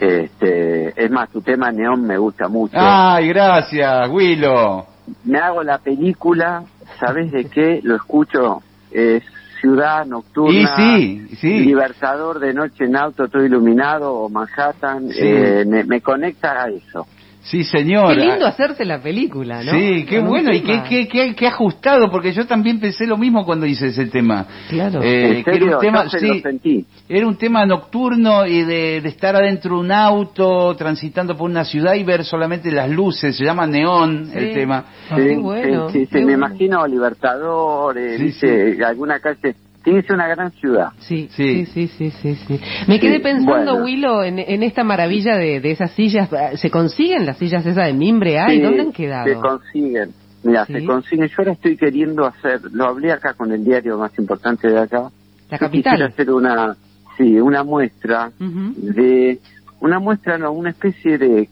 Este, 0.00 1.04
es 1.04 1.10
más, 1.10 1.28
tu 1.28 1.42
tema 1.42 1.70
Neón 1.70 2.06
me 2.06 2.16
gusta 2.16 2.48
mucho. 2.48 2.74
Ay, 2.78 3.28
gracias, 3.28 4.08
Willow. 4.10 4.86
Me 5.24 5.38
hago 5.38 5.62
la 5.62 5.76
película, 5.78 6.62
¿sabes 6.98 7.30
de 7.32 7.44
qué? 7.46 7.80
Lo 7.82 7.96
escucho, 7.96 8.62
es 8.90 9.22
Ciudad 9.60 10.06
Nocturna, 10.06 10.52
Y 10.88 11.26
sí, 11.28 11.36
sí. 11.36 11.60
Libertador 11.60 12.38
de 12.38 12.54
noche 12.54 12.84
en 12.84 12.96
auto, 12.96 13.28
todo 13.28 13.44
iluminado, 13.44 14.12
o 14.14 14.28
Manhattan, 14.28 15.08
Sí. 15.10 15.18
eh, 15.22 15.64
me, 15.66 15.84
me 15.84 16.00
conecta 16.00 16.62
a 16.64 16.68
eso. 16.68 17.06
Sí, 17.42 17.64
señor. 17.64 18.14
Qué 18.14 18.20
lindo 18.20 18.46
hacerse 18.46 18.84
la 18.84 19.00
película, 19.00 19.62
¿no? 19.64 19.72
Sí, 19.72 20.04
qué 20.06 20.18
Con 20.20 20.28
bueno 20.28 20.52
y 20.52 20.60
qué, 20.60 20.82
qué, 20.88 21.08
qué, 21.08 21.34
qué 21.34 21.46
ajustado, 21.46 22.10
porque 22.10 22.32
yo 22.32 22.46
también 22.46 22.78
pensé 22.78 23.06
lo 23.06 23.16
mismo 23.16 23.44
cuando 23.46 23.64
hice 23.66 23.86
ese 23.88 24.06
tema. 24.06 24.46
Claro. 24.68 25.02
Eh, 25.02 25.38
¿En 25.38 25.44
que 25.44 25.50
era 25.56 25.76
un 25.76 25.80
tema, 25.80 26.04
Yo 26.04 26.18
sí, 26.18 26.40
sentí. 26.40 26.84
era 27.08 27.26
un 27.26 27.36
tema 27.36 27.64
nocturno 27.64 28.46
y 28.46 28.62
de, 28.64 29.00
de 29.00 29.08
estar 29.08 29.34
adentro 29.36 29.74
de 29.76 29.80
un 29.80 29.90
auto, 29.90 30.76
transitando 30.76 31.34
por 31.36 31.48
una 31.50 31.64
ciudad 31.64 31.94
y 31.94 32.04
ver 32.04 32.24
solamente 32.24 32.70
las 32.70 32.90
luces, 32.90 33.34
se 33.36 33.44
llama 33.44 33.66
neón 33.66 34.26
Sí. 34.26 34.38
el 34.38 34.52
tema. 34.54 34.84
Ah, 35.10 35.16
qué 35.16 35.36
bueno, 35.38 35.88
sí, 35.90 36.00
sí, 36.00 36.06
qué 36.12 36.18
sí, 36.18 36.24
me 36.26 36.32
imagino 36.34 36.86
Libertadores, 36.86 38.18
Sí, 38.18 38.24
dice, 38.24 38.84
alguna 38.84 39.18
calle. 39.18 39.54
Tiene 39.82 40.02
que 40.02 40.08
ser 40.08 40.16
una 40.16 40.28
gran 40.28 40.50
ciudad. 40.52 40.90
Sí, 40.98 41.28
Sí. 41.32 41.64
sí, 41.66 41.88
sí, 41.88 42.10
sí. 42.10 42.60
Me 42.86 43.00
quedé 43.00 43.16
Sí, 43.16 43.22
pensando, 43.22 43.72
bueno. 43.72 43.84
Willow, 43.84 44.22
en, 44.22 44.38
en 44.38 44.62
esta 44.62 44.84
maravilla 44.84 45.36
de, 45.36 45.60
de 45.60 45.70
esas 45.70 45.90
sillas. 45.92 46.28
¿Se 46.56 46.70
consiguen 46.70 47.24
las 47.24 47.38
sillas 47.38 47.64
esas 47.64 47.86
de 47.86 47.92
mimbre? 47.94 48.38
Ay, 48.38 48.56
Sí, 48.58 48.62
¿dónde 48.62 48.80
han 48.82 48.92
quedado? 48.92 49.24
Se 49.26 49.34
consiguen. 49.36 50.10
Mira, 50.42 50.66
Sí. 50.66 50.74
se 50.74 50.84
consiguen. 50.84 51.28
Yo 51.28 51.34
ahora 51.38 51.52
estoy 51.52 51.76
queriendo 51.76 52.26
hacer, 52.26 52.60
lo 52.72 52.84
hablé 52.86 53.12
acá 53.12 53.32
con 53.34 53.52
el 53.52 53.64
diario 53.64 53.96
más 53.96 54.12
importante 54.18 54.68
de 54.68 54.78
acá. 54.80 55.10
La 55.50 55.58
Yo 55.58 55.70
quisiera 55.70 55.90
capital. 55.96 56.02
hacer 56.02 56.30
una, 56.30 56.76
sí, 57.16 57.40
una 57.40 57.64
muestra 57.64 58.30
de, 58.38 59.38
una 59.80 59.98
muestra, 59.98 60.36
no, 60.38 60.52
una 60.52 60.70
especie 60.70 61.16
de, 61.18 61.48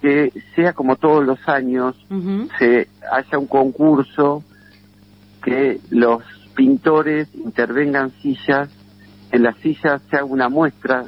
que 0.00 0.32
sea 0.56 0.72
como 0.72 0.96
todos 0.96 1.24
los 1.24 1.38
años, 1.48 1.94
se 2.58 2.88
haya 3.12 3.38
un 3.38 3.46
concurso 3.46 4.42
que 5.44 5.78
los 5.90 6.22
pintores 6.54 7.28
intervengan 7.34 8.10
sillas, 8.20 8.68
en 9.30 9.42
las 9.42 9.56
sillas 9.58 10.02
se 10.10 10.16
haga 10.16 10.24
una 10.24 10.48
muestra 10.48 11.04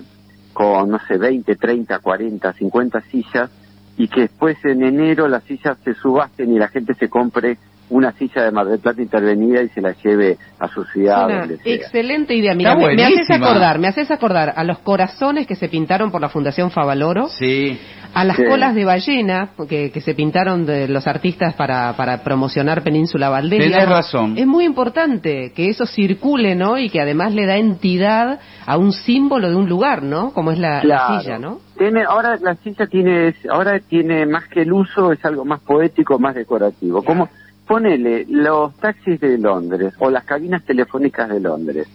con, 0.53 0.91
no 0.91 0.99
sé, 1.07 1.19
20, 1.19 1.57
30, 1.57 1.99
40, 1.99 2.53
50 2.53 3.01
sillas 3.03 3.51
y 3.97 4.09
que 4.09 4.23
después 4.23 4.57
en 4.65 4.83
enero 4.83 5.29
las 5.29 5.45
sillas 5.45 5.77
se 5.85 5.95
subasten 5.95 6.53
y 6.53 6.59
la 6.59 6.69
gente 6.69 6.95
se 6.95 7.09
compre 7.09 7.59
una 7.95 8.11
silla 8.13 8.43
de 8.43 8.51
Mar 8.51 8.67
del 8.67 8.81
Plata 8.81 9.01
intervenida 9.01 9.63
y 9.63 9.69
se 9.69 9.81
la 9.81 9.93
lleve 10.03 10.37
a 10.59 10.67
su 10.69 10.83
ciudad. 10.85 11.27
Una 11.27 11.39
donde 11.41 11.59
sea. 11.59 11.75
excelente 11.75 12.35
idea. 12.35 12.53
Mira, 12.55 12.75
me, 12.75 12.95
me 12.97 13.05
haces 13.05 13.31
acordar, 13.31 13.79
me 13.79 13.87
haces 13.87 14.11
acordar 14.11 14.53
a 14.57 14.65
los 14.65 14.79
corazones 14.81 15.47
que 15.47 15.55
se 15.55 15.69
pintaron 15.69 16.11
por 16.11 16.21
la 16.21 16.29
Fundación 16.29 16.73
Favaloro, 16.73 17.29
Sí. 17.29 17.79
a 18.13 18.25
las 18.25 18.37
Sí. 18.37 18.45
colas 18.49 18.75
de 18.75 18.85
ballena 18.85 19.51
que, 19.69 19.93
que 19.93 20.01
se 20.01 20.15
pintaron 20.15 20.67
de 20.67 20.89
los 20.89 21.07
artistas 21.07 21.55
para, 21.55 21.93
para 21.97 22.25
promocionar 22.25 22.83
Península 22.83 23.29
Valdés. 23.29 23.61
Tenés 23.71 23.89
razón. 23.89 24.37
Es 24.39 24.47
muy 24.47 24.65
importante 24.65 25.53
que 25.55 25.69
eso 25.69 25.87
circule, 25.87 26.57
¿no? 26.57 26.77
Y 26.79 26.91
que 26.91 27.01
además 27.01 27.33
le 27.33 27.47
da 27.47 27.57
entidad 27.59 28.41
a 28.67 28.77
un 28.77 28.93
símbolo 28.93 29.49
de 29.51 29.55
un 29.57 29.69
lugar, 29.69 30.03
¿no? 30.03 30.33
Como 30.33 30.51
es 30.51 30.59
la, 30.59 30.77
la 30.79 30.81
Claro. 31.07 31.21
silla, 31.21 31.39
¿no? 31.39 31.61
Tiene, 31.79 32.03
ahora 32.05 32.37
la 32.41 32.55
silla 32.57 32.87
tiene, 32.87 33.35
ahora 33.51 33.79
tiene 33.81 34.27
más 34.27 34.49
que 34.49 34.63
el 34.63 34.73
uso, 34.73 35.13
es 35.13 35.25
algo 35.25 35.45
más 35.45 35.61
poético, 35.61 36.19
más 36.19 36.35
decorativo. 36.35 37.03
Como, 37.03 37.29
ponele, 37.67 38.27
los 38.29 38.75
taxis 38.77 39.21
de 39.21 39.39
Londres 39.39 39.95
o 39.99 40.11
las 40.11 40.25
cabinas 40.25 40.65
telefónicas 40.65 41.29
de 41.29 41.41
Londres. 41.41 41.87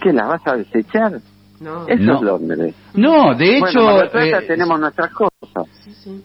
¿Qué 0.00 0.12
las 0.12 0.28
vas 0.28 0.46
a 0.46 0.56
desechar? 0.56 1.20
No. 1.60 1.86
Eso 1.88 2.02
No. 2.02 2.14
es 2.16 2.20
Londres. 2.22 2.74
No, 2.94 3.34
de 3.34 3.58
hecho, 3.58 3.82
bueno, 3.82 4.02
eh, 4.14 4.44
tenemos 4.46 4.78
nuestras 4.78 5.10
cosas. 5.12 5.32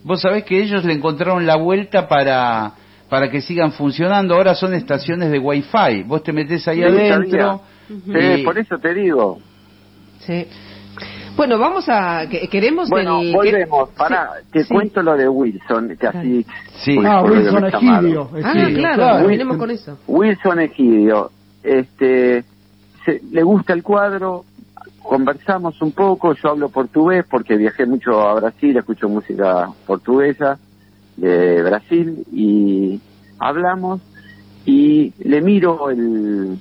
vos 0.04 0.22
sabés 0.22 0.44
que 0.44 0.62
ellos 0.62 0.84
le 0.84 0.94
encontraron 0.94 1.46
la 1.46 1.56
vuelta 1.56 2.08
para 2.08 2.74
para 3.10 3.30
que 3.30 3.41
sigan 3.41 3.74
funcionando. 3.74 4.36
Ahora 4.36 4.56
son 4.56 4.74
estaciones 4.74 5.32
de 5.32 5.39
Wi-Fi. 5.39 6.04
Vos 6.04 6.24
te 6.24 6.32
metés 6.32 6.65
ahí 6.70 6.78
Sí, 6.78 6.84
adentro. 6.84 7.62
Sí, 7.88 7.96
y- 8.39 8.44
por 8.44 8.58
eso 8.58 8.78
te 8.78 8.94
digo. 8.94 9.38
Sí. 10.20 10.48
Bueno, 11.36 11.58
vamos 11.58 11.86
a... 11.89 12.28
que- 12.30 12.48
queremos 12.48 12.89
Bueno, 12.89 13.20
del- 13.20 13.34
volvemos. 13.34 13.89
sí, 13.89 14.13
te 14.52 14.63
sí. 14.63 14.74
cuento 14.74 15.02
lo 15.02 15.15
de 15.17 15.28
Wilson, 15.28 15.96
que 16.00 16.08
así... 16.08 16.46
Sí. 16.84 16.98
Ah, 17.06 17.24
Wilson. 17.24 17.65
Egidio. 17.65 18.30
Ah, 18.44 18.54
claro, 18.74 19.28
venimos 19.28 19.58
con 19.58 19.72
eso. 19.72 19.98
Wilson 20.08 20.60
Egidio, 20.60 21.32
este, 21.63 22.44
se- 23.06 23.22
le 23.32 23.44
gusta 23.44 23.74
el 23.74 23.82
cuadro, 23.84 24.46
conversamos 25.02 25.82
un 25.82 25.91
poco, 25.94 26.34
yo 26.36 26.50
hablo 26.50 26.70
portugués 26.70 27.26
porque 27.30 27.56
viajé 27.58 27.86
mucho 27.86 28.22
a 28.22 28.36
Brasil, 28.36 28.76
escucho 28.78 29.10
música 29.10 29.67
portuguesa 29.88 30.60
de 31.17 31.62
Brasil 31.63 32.24
y 32.32 33.00
hablamos 33.39 34.02
y 34.65 35.12
le 35.24 35.41
miro 35.41 35.89
el, 35.89 36.58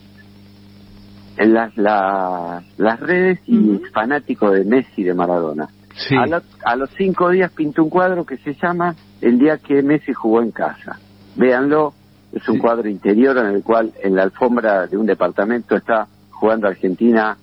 en 1.41 1.55
las, 1.55 1.75
las, 1.77 2.63
las 2.79 3.01
redes 3.01 3.39
y 3.47 3.77
es 3.77 3.91
fanático 3.93 4.51
de 4.51 4.65
Messi 4.65 5.03
de 5.03 5.15
Maradona. 5.15 5.69
Sí. 5.97 6.15
A, 6.17 6.27
la- 6.27 6.43
a 6.65 6.77
los 6.77 6.91
cinco 6.99 7.31
días 7.31 7.51
pintó 7.53 7.83
un 7.83 7.91
cuadro 7.91 8.25
que 8.27 8.37
se 8.39 8.55
llama 8.55 8.95
El 9.23 9.39
día 9.39 9.57
que 9.59 9.83
Messi 9.83 10.13
jugó 10.13 10.43
en 10.43 10.51
casa. 10.51 10.99
Véanlo, 11.37 11.95
es 12.33 12.47
un 12.49 12.57
Sí. 12.57 12.61
cuadro 12.61 12.89
interior 12.89 13.37
en 13.39 13.47
el 13.47 13.63
cual 13.63 13.93
en 14.03 14.15
la 14.17 14.23
alfombra 14.25 14.87
de 14.87 14.97
un 14.99 15.07
departamento 15.07 15.77
está 15.77 16.07
jugando 16.31 16.69
Argentina 16.69 17.37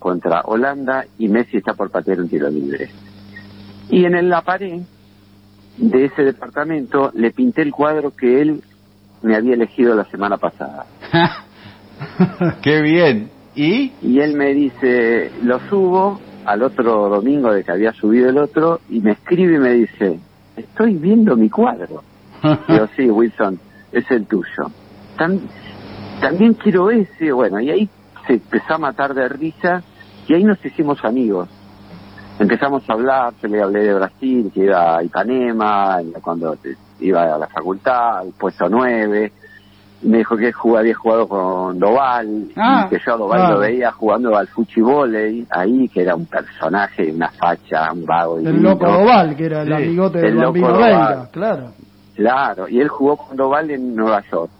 contra 0.00 0.42
Holanda 0.44 1.04
y 1.18 1.28
Messi 1.28 1.56
está 1.58 1.74
por 1.74 1.90
patear 1.90 2.20
un 2.20 2.28
tiro 2.28 2.50
libre. 2.50 2.90
Y 3.88 4.04
en 4.04 4.28
la 4.28 4.42
pared 4.42 4.80
de 5.76 6.04
ese 6.06 6.22
departamento 6.22 7.10
le 7.14 7.30
pinté 7.30 7.62
el 7.62 7.70
cuadro 7.72 8.14
que 8.14 8.40
él 8.42 8.62
me 9.22 9.36
había 9.36 9.54
elegido 9.54 9.94
la 9.94 10.04
semana 10.06 10.36
pasada. 10.38 10.86
Qué 12.62 12.80
bien. 12.82 13.30
¿Y? 13.54 13.92
Y 14.02 14.20
él 14.20 14.34
me 14.34 14.52
dice, 14.52 15.30
lo 15.42 15.60
subo 15.68 16.20
al 16.44 16.62
otro 16.62 17.08
domingo 17.08 17.52
de 17.52 17.64
que 17.64 17.72
había 17.72 17.92
subido 17.92 18.28
el 18.28 18.38
otro 18.38 18.80
y 18.90 19.00
me 19.00 19.12
escribe 19.12 19.54
y 19.54 19.58
me 19.58 19.70
dice, 19.72 20.18
estoy 20.56 20.94
viendo 20.94 21.36
mi 21.36 21.48
cuadro. 21.48 22.02
Digo, 22.68 22.88
sí, 22.96 23.10
Wilson, 23.10 23.58
es 23.92 24.10
el 24.10 24.26
tuyo. 24.26 24.70
Tam- 25.16 25.40
también 26.20 26.54
quiero 26.54 26.90
ese, 26.90 27.32
bueno, 27.32 27.60
y 27.60 27.70
ahí 27.70 27.88
se 28.26 28.34
empezó 28.34 28.74
a 28.74 28.78
matar 28.78 29.14
de 29.14 29.28
risa 29.28 29.82
y 30.26 30.34
ahí 30.34 30.44
nos 30.44 30.64
hicimos 30.64 31.04
amigos. 31.04 31.48
Empezamos 32.38 32.82
a 32.90 32.94
hablar, 32.94 33.32
yo 33.40 33.48
le 33.48 33.62
hablé 33.62 33.84
de 33.84 33.94
Brasil, 33.94 34.50
que 34.52 34.64
iba 34.64 34.96
a 34.98 35.04
Ipanema, 35.04 35.98
cuando 36.20 36.56
iba 36.98 37.34
a 37.34 37.38
la 37.38 37.46
facultad, 37.46 38.18
al 38.18 38.32
puesto 38.32 38.68
9, 38.68 39.32
me 40.02 40.18
dijo 40.18 40.36
que 40.36 40.52
jugaba- 40.52 40.80
había 40.80 40.94
jugado 40.94 41.26
con 41.28 41.78
Doval, 41.78 42.48
Ah, 42.56 42.84
y 42.86 42.90
que 42.90 43.02
yo 43.04 43.14
a 43.14 43.16
Doval 43.16 43.38
claro. 43.40 43.54
lo 43.54 43.60
veía 43.60 43.90
jugando 43.92 44.36
al 44.36 44.46
fuchibóley, 44.48 45.46
ahí, 45.50 45.88
que 45.88 46.02
era 46.02 46.14
un 46.14 46.26
personaje, 46.26 47.10
una 47.10 47.30
facha, 47.30 47.90
un 47.92 48.04
vago. 48.04 48.38
El 48.38 48.44
divino. 48.46 48.70
loco 48.70 48.86
Oval, 48.86 49.34
que 49.36 49.46
era 49.46 49.62
el 49.62 49.68
Sí, 49.68 49.72
amigote 49.74 50.18
el 50.18 50.24
del 50.24 50.36
bambino 50.44 50.68
Doval. 50.68 50.90
belga, 50.90 51.28
claro. 51.30 51.70
Claro, 52.14 52.68
y 52.68 52.80
él 52.80 52.88
jugó 52.88 53.16
con 53.16 53.36
Doval 53.36 53.70
en 53.70 53.96
Nueva 53.96 54.22
York. 54.30 54.50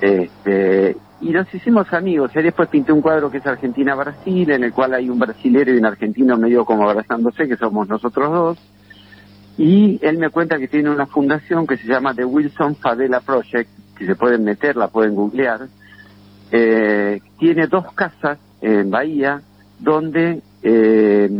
Este, 0.00 0.96
y 1.20 1.30
nos 1.30 1.52
hicimos 1.54 1.92
amigos. 1.92 2.30
Y 2.34 2.42
después 2.42 2.68
pinté 2.68 2.92
un 2.92 3.00
cuadro 3.00 3.30
que 3.30 3.38
es 3.38 3.46
Argentina-Brasil, 3.46 4.50
en 4.50 4.64
el 4.64 4.72
cual 4.72 4.94
hay 4.94 5.08
un 5.08 5.18
brasilero 5.18 5.72
y 5.72 5.78
un 5.78 5.86
argentino 5.86 6.36
medio 6.36 6.64
como 6.64 6.88
abrazándose, 6.88 7.46
que 7.48 7.56
somos 7.56 7.88
nosotros 7.88 8.30
dos. 8.30 8.58
Y 9.58 9.98
él 10.02 10.18
me 10.18 10.28
cuenta 10.28 10.58
que 10.58 10.68
tiene 10.68 10.90
una 10.90 11.06
fundación 11.06 11.66
que 11.66 11.76
se 11.78 11.86
llama 11.88 12.12
The 12.14 12.24
Wilson 12.26 12.76
Favela 12.76 13.20
Project, 13.20 13.70
que 13.98 14.06
se 14.06 14.14
pueden 14.16 14.44
meter, 14.44 14.76
la 14.76 14.88
pueden 14.88 15.14
googlear. 15.14 15.68
Eh, 16.52 17.20
tiene 17.38 17.66
dos 17.66 17.92
casas 17.92 18.38
en 18.60 18.90
Bahía 18.90 19.42
donde 19.78 20.40
eh, 20.62 21.30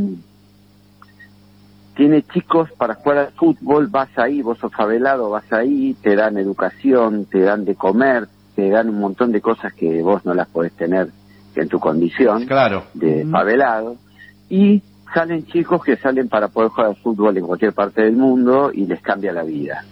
tiene 1.94 2.22
chicos 2.22 2.70
para 2.76 2.94
jugar 2.94 3.18
al 3.18 3.32
fútbol, 3.32 3.86
vas 3.86 4.10
ahí, 4.18 4.42
vos 4.42 4.58
sos 4.58 4.72
favelado, 4.72 5.30
vas 5.30 5.50
ahí, 5.52 5.94
te 6.02 6.14
dan 6.14 6.36
educación, 6.36 7.24
te 7.24 7.40
dan 7.40 7.64
de 7.64 7.74
comer, 7.74 8.28
te 8.54 8.68
dan 8.68 8.90
un 8.90 9.00
montón 9.00 9.32
de 9.32 9.40
cosas 9.40 9.72
que 9.72 10.02
vos 10.02 10.24
no 10.26 10.34
las 10.34 10.48
podés 10.48 10.72
tener 10.72 11.08
en 11.54 11.68
tu 11.68 11.78
condición 11.80 12.44
Claro. 12.46 12.84
de 12.92 13.24
favelado. 13.26 13.96
Y 14.50 14.82
salen 15.14 15.46
chicos 15.46 15.82
que 15.82 15.96
salen 15.96 16.28
para 16.28 16.48
poder 16.48 16.68
jugar 16.70 16.88
al 16.88 16.96
fútbol 16.96 17.38
en 17.38 17.46
cualquier 17.46 17.72
parte 17.72 18.02
del 18.02 18.16
mundo 18.16 18.70
y 18.74 18.84
les 18.86 19.00
cambia 19.00 19.32
la 19.32 19.42
vida. 19.42 19.82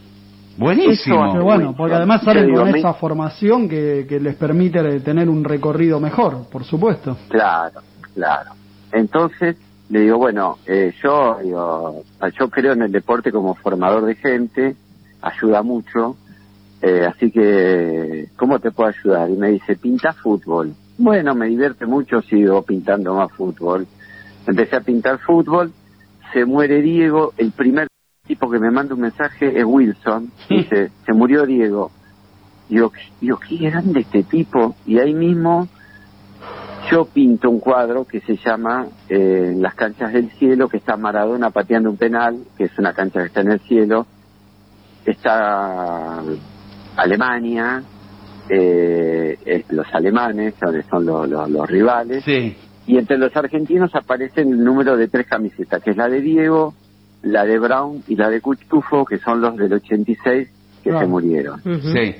Buenísimo. 0.56 1.26
Eso- 1.34 1.42
bueno, 1.42 1.74
porque 1.76 1.94
además 1.94 2.22
salen 2.22 2.54
con 2.54 2.68
esa 2.74 2.94
formación 2.94 3.68
que, 3.68 4.06
que 4.08 4.20
les 4.20 4.36
permite 4.36 5.00
tener 5.00 5.28
un 5.28 5.44
recorrido 5.44 6.00
mejor, 6.00 6.48
por 6.50 6.64
supuesto. 6.64 7.16
Claro, 7.28 7.80
claro. 8.14 8.52
Entonces 8.92 9.56
le 9.88 10.00
digo, 10.00 10.18
bueno, 10.18 10.58
eh, 10.66 10.92
yo 11.02 11.38
digo, 11.42 12.02
yo 12.38 12.48
creo 12.50 12.72
en 12.72 12.82
el 12.82 12.92
deporte 12.92 13.30
como 13.32 13.54
formador 13.54 14.04
de 14.04 14.14
gente, 14.14 14.76
ayuda 15.20 15.62
mucho, 15.62 16.16
eh, 16.80 17.06
así 17.06 17.30
que, 17.30 18.28
¿cómo 18.36 18.58
te 18.60 18.70
puedo 18.70 18.90
ayudar? 18.90 19.30
Y 19.30 19.36
me 19.36 19.50
dice, 19.50 19.76
pinta 19.76 20.12
fútbol. 20.12 20.74
Bueno, 20.96 21.34
me 21.34 21.46
divierte 21.46 21.86
mucho, 21.86 22.22
sigo 22.22 22.62
pintando 22.62 23.14
más 23.14 23.32
fútbol. 23.32 23.86
Empecé 24.46 24.76
a 24.76 24.80
pintar 24.80 25.18
fútbol, 25.18 25.72
se 26.32 26.44
muere 26.44 26.80
Diego, 26.82 27.32
el 27.36 27.52
primer 27.52 27.88
tipo 28.26 28.50
que 28.50 28.58
me 28.58 28.70
manda 28.70 28.94
un 28.94 29.00
mensaje 29.00 29.58
es 29.58 29.64
Wilson, 29.64 30.30
dice, 30.48 30.90
se 31.04 31.12
murió 31.12 31.44
Diego. 31.46 31.90
Digo, 32.68 32.92
digo, 33.20 33.38
qué 33.46 33.56
grande 33.58 34.00
este 34.00 34.22
tipo. 34.22 34.74
Y 34.86 34.98
ahí 34.98 35.12
mismo 35.12 35.68
yo 36.90 37.04
pinto 37.06 37.50
un 37.50 37.60
cuadro 37.60 38.04
que 38.06 38.20
se 38.20 38.36
llama 38.36 38.86
eh, 39.08 39.54
Las 39.58 39.74
canchas 39.74 40.12
del 40.12 40.30
cielo, 40.32 40.68
que 40.68 40.78
está 40.78 40.96
Maradona 40.96 41.50
pateando 41.50 41.90
un 41.90 41.96
penal, 41.98 42.38
que 42.56 42.64
es 42.64 42.78
una 42.78 42.92
cancha 42.94 43.20
que 43.20 43.26
está 43.26 43.40
en 43.42 43.52
el 43.52 43.60
cielo. 43.60 44.06
Está 45.04 46.22
Alemania, 46.96 47.82
eh, 48.48 49.38
eh, 49.44 49.64
los 49.68 49.86
alemanes, 49.92 50.54
son, 50.58 50.82
son 50.88 51.04
los, 51.06 51.28
los- 51.28 51.50
los 51.50 51.68
rivales. 51.68 52.24
Sí. 52.24 52.56
Y 52.86 52.96
entre 52.98 53.18
los 53.18 53.34
argentinos 53.36 53.94
aparece 53.94 54.42
el 54.42 54.62
número 54.64 54.96
de 54.96 55.08
tres 55.08 55.26
camisetas, 55.26 55.82
que 55.82 55.90
es 55.90 55.96
la 55.96 56.08
de 56.08 56.20
Diego, 56.20 56.74
la 57.24 57.44
de 57.44 57.58
Brown 57.58 58.02
y 58.08 58.16
la 58.16 58.30
de 58.30 58.40
Cuchtufo, 58.40 59.04
que 59.04 59.18
son 59.18 59.40
los 59.40 59.56
del 59.56 59.72
86 59.72 60.48
que 60.82 60.90
Claro. 60.90 61.00
se 61.00 61.06
murieron. 61.10 61.60
Sí. 61.62 62.14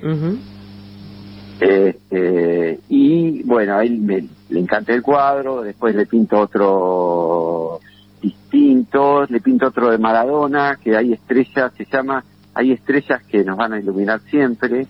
Este, 1.61 2.81
y 2.89 3.43
bueno, 3.45 3.77
a 3.77 3.85
él 3.85 3.99
me, 4.01 4.25
le 4.51 4.61
encanta 4.61 4.93
el 4.93 5.03
cuadro, 5.03 5.63
después 5.63 5.95
le 5.95 6.07
pinto 6.07 6.39
otro 6.39 7.79
distintos, 8.21 9.31
le 9.31 9.41
pinto 9.41 9.67
otro 9.69 9.91
de 9.91 9.99
Maradona, 9.99 10.79
que 10.83 10.97
hay 10.97 11.13
estrellas, 11.13 11.73
se 11.77 11.85
llama, 11.85 12.25
hay 12.55 12.73
estrellas 12.73 13.23
que 13.25 13.45
nos 13.45 13.57
van 13.57 13.75
a 13.75 13.79
iluminar 13.81 14.21
siempre, 14.31 14.87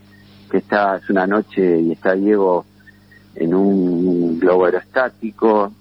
que 0.50 0.58
está, 0.58 0.96
es 0.96 1.10
una 1.10 1.26
noche 1.26 1.80
y 1.80 1.92
está 1.92 2.14
Diego 2.14 2.64
en 3.34 3.52
un 3.54 4.38
globo 4.38 4.66
aerostático, 4.66 5.72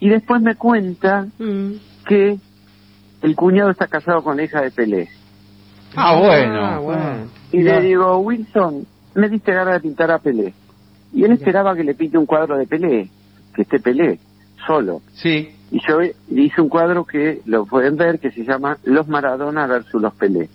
y 0.00 0.08
después 0.10 0.42
me 0.42 0.54
cuenta 0.56 1.26
Mm. 1.38 1.72
que 2.06 2.36
el 3.24 3.36
cuñado 3.36 3.70
está 3.70 3.86
casado 3.86 4.22
con 4.22 4.36
la 4.36 4.44
hija 4.44 4.60
de 4.60 4.70
Pelé. 4.70 5.08
Ah, 5.96 6.18
bueno. 6.18 6.60
Ah, 6.62 6.78
bueno. 6.78 7.30
Y 7.52 7.62
le 7.62 7.80
digo, 7.80 8.18
Wilson, 8.18 8.86
me 9.14 9.30
diste 9.30 9.54
ganas 9.54 9.74
de 9.74 9.80
pintar 9.80 10.10
a 10.10 10.18
Pelé. 10.18 10.52
Y 11.14 11.24
él 11.24 11.32
esperaba 11.32 11.74
que 11.74 11.84
le 11.84 11.94
pinte 11.94 12.18
un 12.18 12.26
cuadro 12.26 12.58
de 12.58 12.66
Pelé, 12.66 13.08
que 13.54 13.62
esté 13.62 13.78
Pelé, 13.78 14.18
solo. 14.66 15.00
Sí. 15.14 15.48
Y 15.70 15.80
yo 15.88 16.00
le 16.00 16.42
hice 16.42 16.60
un 16.60 16.68
cuadro 16.68 17.04
que 17.04 17.40
lo 17.46 17.64
pueden 17.64 17.96
ver, 17.96 18.20
que 18.20 18.30
se 18.30 18.44
llama 18.44 18.76
Los 18.84 19.08
Maradona 19.08 19.66
versus 19.66 20.02
los 20.02 20.12
Pelé. 20.14 20.50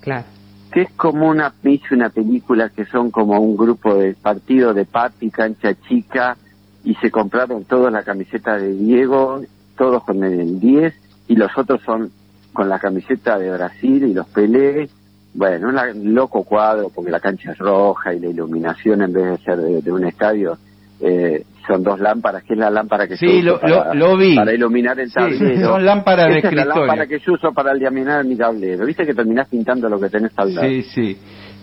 Claro. 0.00 0.26
Que 0.70 0.82
es 0.82 0.92
como 0.92 1.28
una, 1.28 1.52
hice 1.64 1.92
una 1.92 2.10
película 2.10 2.68
que 2.68 2.84
son 2.84 3.10
como 3.10 3.40
un 3.40 3.56
grupo 3.56 3.94
de 3.94 4.14
partido 4.14 4.72
de 4.72 4.84
papi, 4.84 5.30
cancha 5.30 5.74
chica, 5.88 6.36
y 6.84 6.94
se 6.94 7.10
compraron 7.10 7.64
todos 7.64 7.90
la 7.90 8.04
camiseta 8.04 8.56
de 8.58 8.74
Diego, 8.74 9.40
todos 9.76 10.04
con 10.04 10.22
el 10.22 10.60
10, 10.60 10.94
y 11.28 11.36
los 11.36 11.50
otros 11.56 11.80
son 11.84 12.10
con 12.52 12.68
la 12.68 12.78
camiseta 12.78 13.38
de 13.38 13.50
Brasil 13.52 14.04
y 14.04 14.14
los 14.14 14.26
Pelé. 14.28 14.88
Bueno, 15.34 15.68
un 15.68 16.14
loco 16.14 16.44
cuadro, 16.44 16.90
porque 16.94 17.10
la 17.10 17.20
cancha 17.20 17.52
es 17.52 17.58
roja 17.58 18.14
y 18.14 18.20
la 18.20 18.28
iluminación 18.28 19.02
en 19.02 19.12
vez 19.12 19.24
de 19.24 19.36
ser 19.44 19.58
de, 19.58 19.82
de 19.82 19.92
un 19.92 20.04
estadio, 20.06 20.56
eh, 21.00 21.44
son 21.66 21.82
dos 21.82 22.00
lámparas, 22.00 22.42
que 22.44 22.54
es 22.54 22.58
la 22.58 22.70
lámpara 22.70 23.06
que 23.06 23.18
Sí, 23.18 23.26
se 23.42 23.50
usa 23.50 23.60
para, 23.60 23.92
lo- 23.92 24.12
lo 24.12 24.16
vi. 24.16 24.34
para 24.34 24.54
iluminar 24.54 24.98
el 24.98 25.08
Sí, 25.08 25.14
tablero. 25.14 25.68
son 25.72 25.84
lámparas 25.84 26.28
de 26.28 26.38
Esa 26.38 26.48
es 26.48 26.54
la 26.54 26.60
escritorio. 26.62 26.86
lámpara 26.86 27.06
que 27.06 27.18
yo 27.18 27.32
uso 27.34 27.52
para 27.52 27.76
iluminar 27.76 28.24
mi 28.24 28.34
tablero. 28.36 28.86
Viste 28.86 29.04
que 29.04 29.12
terminás 29.12 29.46
pintando 29.48 29.88
lo 29.90 30.00
que 30.00 30.08
tenés 30.08 30.32
al 30.36 30.54
lado. 30.54 30.66
Sí, 30.68 30.82
sí. 30.84 31.18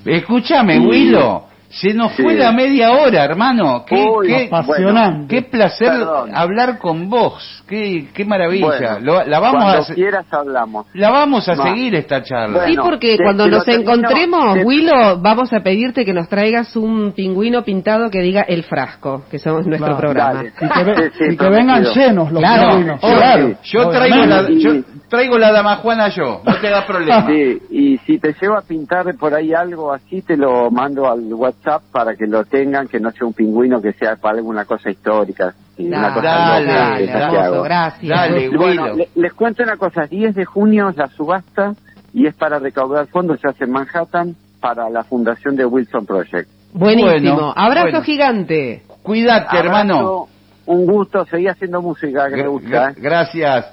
Escúchame, 0.05 0.77
Sí. 0.79 0.85
Willo. 0.85 1.43
Se 1.73 1.91
nos 1.93 2.11
Sí. 2.13 2.21
fue 2.21 2.35
la 2.35 2.51
media 2.51 2.91
hora, 2.91 3.23
hermano. 3.25 3.83
Qué, 3.85 3.95
Uy, 3.95 4.27
qué, 4.27 4.45
apasionante. 4.45 5.27
qué 5.35 5.41
placer 5.41 5.87
Perdón. 5.89 6.29
hablar 6.35 6.77
con 6.77 7.09
vos. 7.09 7.63
Qué, 7.67 8.09
qué 8.13 8.25
maravilla. 8.25 8.65
Bueno, 8.67 8.99
Lo- 8.99 9.23
la 9.25 9.39
vamos 9.39 9.63
cuando 9.63 9.81
a, 9.81 9.95
quieras 9.95 10.25
hablamos. 10.31 10.85
la 10.93 11.09
vamos 11.09 11.49
a 11.49 11.55
seguir 11.55 11.95
esta 11.95 12.21
charla. 12.21 12.59
Bueno, 12.59 12.83
Sí, 12.83 12.89
porque 12.89 13.17
cuando 13.17 13.47
nos 13.47 13.65
termino, 13.65 13.91
encontremos, 13.93 14.53
te- 14.53 14.63
Willow, 14.63 15.19
vamos 15.21 15.51
a 15.51 15.61
pedirte 15.61 16.05
que 16.05 16.13
nos 16.13 16.29
traigas 16.29 16.75
un 16.75 17.13
pingüino 17.13 17.63
pintado 17.63 18.11
que 18.11 18.19
diga 18.21 18.41
el 18.43 18.63
frasco, 18.63 19.23
que 19.31 19.39
somos 19.39 19.65
nuestro 19.65 19.97
Claro. 19.97 19.99
programa. 19.99 20.33
Dale. 20.43 20.53
Y 20.61 20.67
que, 20.69 20.83
ve- 20.83 20.95
Sí, 20.95 21.17
sí, 21.17 21.23
y 21.33 21.37
que 21.37 21.49
vengan 21.49 21.83
llenos 21.85 22.31
los 22.31 22.39
Claro, 22.39 22.69
pingüinos. 22.69 22.99
Claro. 22.99 23.55
Yo 23.63 23.89
traigo 23.89 24.15
la, 24.17 24.39
Obviamente. 24.41 24.59
yo 24.61 24.73
traigo 25.09 25.37
la 25.37 25.51
dama 25.51 25.75
Juana 25.77 26.09
yo. 26.09 26.41
No 26.45 26.55
te 26.59 26.69
da 26.69 26.85
problema. 26.85 27.27
Sí, 27.27 27.61
y 27.69 27.97
si 27.99 28.17
te 28.19 28.35
llevo 28.41 28.57
a 28.57 28.61
pintar 28.61 29.13
por 29.15 29.33
ahí 29.33 29.53
algo 29.53 29.93
así, 29.93 30.21
te 30.21 30.35
lo 30.37 30.69
mando 30.71 31.09
al 31.09 31.21
WhatsApp 31.33 31.83
para 31.91 32.15
que 32.15 32.25
lo 32.27 32.43
tengan, 32.45 32.87
que 32.87 32.99
no 32.99 33.11
sea 33.11 33.27
un 33.27 33.33
pingüino, 33.33 33.81
que 33.81 33.93
sea 33.93 34.15
para 34.15 34.37
alguna 34.37 34.65
cosa 34.65 34.89
histórica. 34.89 35.53
y 35.77 35.87
una 35.87 36.01
Dale, 36.01 36.13
cosa 36.13 36.27
Dale, 36.27 36.73
dale, 36.73 37.11
hermoso, 37.11 37.63
gracias. 37.63 38.09
Dale, 38.09 38.49
Bueno, 38.49 38.93
le- 38.95 39.09
les 39.15 39.33
cuento 39.33 39.63
una 39.63 39.77
cosa, 39.77 40.05
10 40.07 40.35
de 40.35 40.45
junio 40.45 40.89
es 40.89 40.97
la 40.97 41.07
subasta 41.07 41.73
y 42.13 42.27
es 42.27 42.35
para 42.35 42.59
recaudar 42.59 43.07
fondos, 43.07 43.39
se 43.41 43.47
hace 43.49 43.63
en 43.63 43.71
Manhattan 43.71 44.35
para 44.59 44.89
la 44.89 45.03
fundación 45.03 45.55
de 45.55 45.65
Wilson 45.65 46.05
Project. 46.05 46.47
Buenísimo. 46.73 47.09
Bueno, 47.35 47.53
Abrazo 47.55 47.85
bueno. 47.87 48.01
gigante. 48.03 48.83
Cuídate, 49.01 49.57
hermano. 49.57 50.27
Un 50.65 50.85
gusto, 50.85 51.25
seguí 51.25 51.47
haciendo 51.47 51.81
música 51.81 52.29
que 52.29 52.35
me 52.37 52.43
Gra- 52.43 52.49
gusta. 52.49 52.69
gra- 52.69 52.91
¿eh? 52.91 52.95
Gracias. 52.97 53.65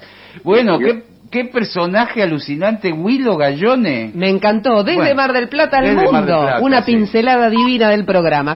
Bueno, 0.43 0.77
qué, 0.79 1.03
qué 1.31 1.45
personaje 1.45 2.21
alucinante, 2.21 2.91
Willo 2.91 3.37
Gallone. 3.37 4.11
Me 4.13 4.29
encantó. 4.29 4.83
Desde 4.83 4.97
Bueno, 4.97 5.15
Mar 5.15 5.33
del 5.33 5.47
Plata 5.47 5.77
al 5.79 5.95
mundo. 5.95 6.09
Plata, 6.11 6.59
Una 6.61 6.83
sí. 6.83 6.91
pincelada 6.91 7.49
divina 7.49 7.89
del 7.89 8.05
programa. 8.05 8.49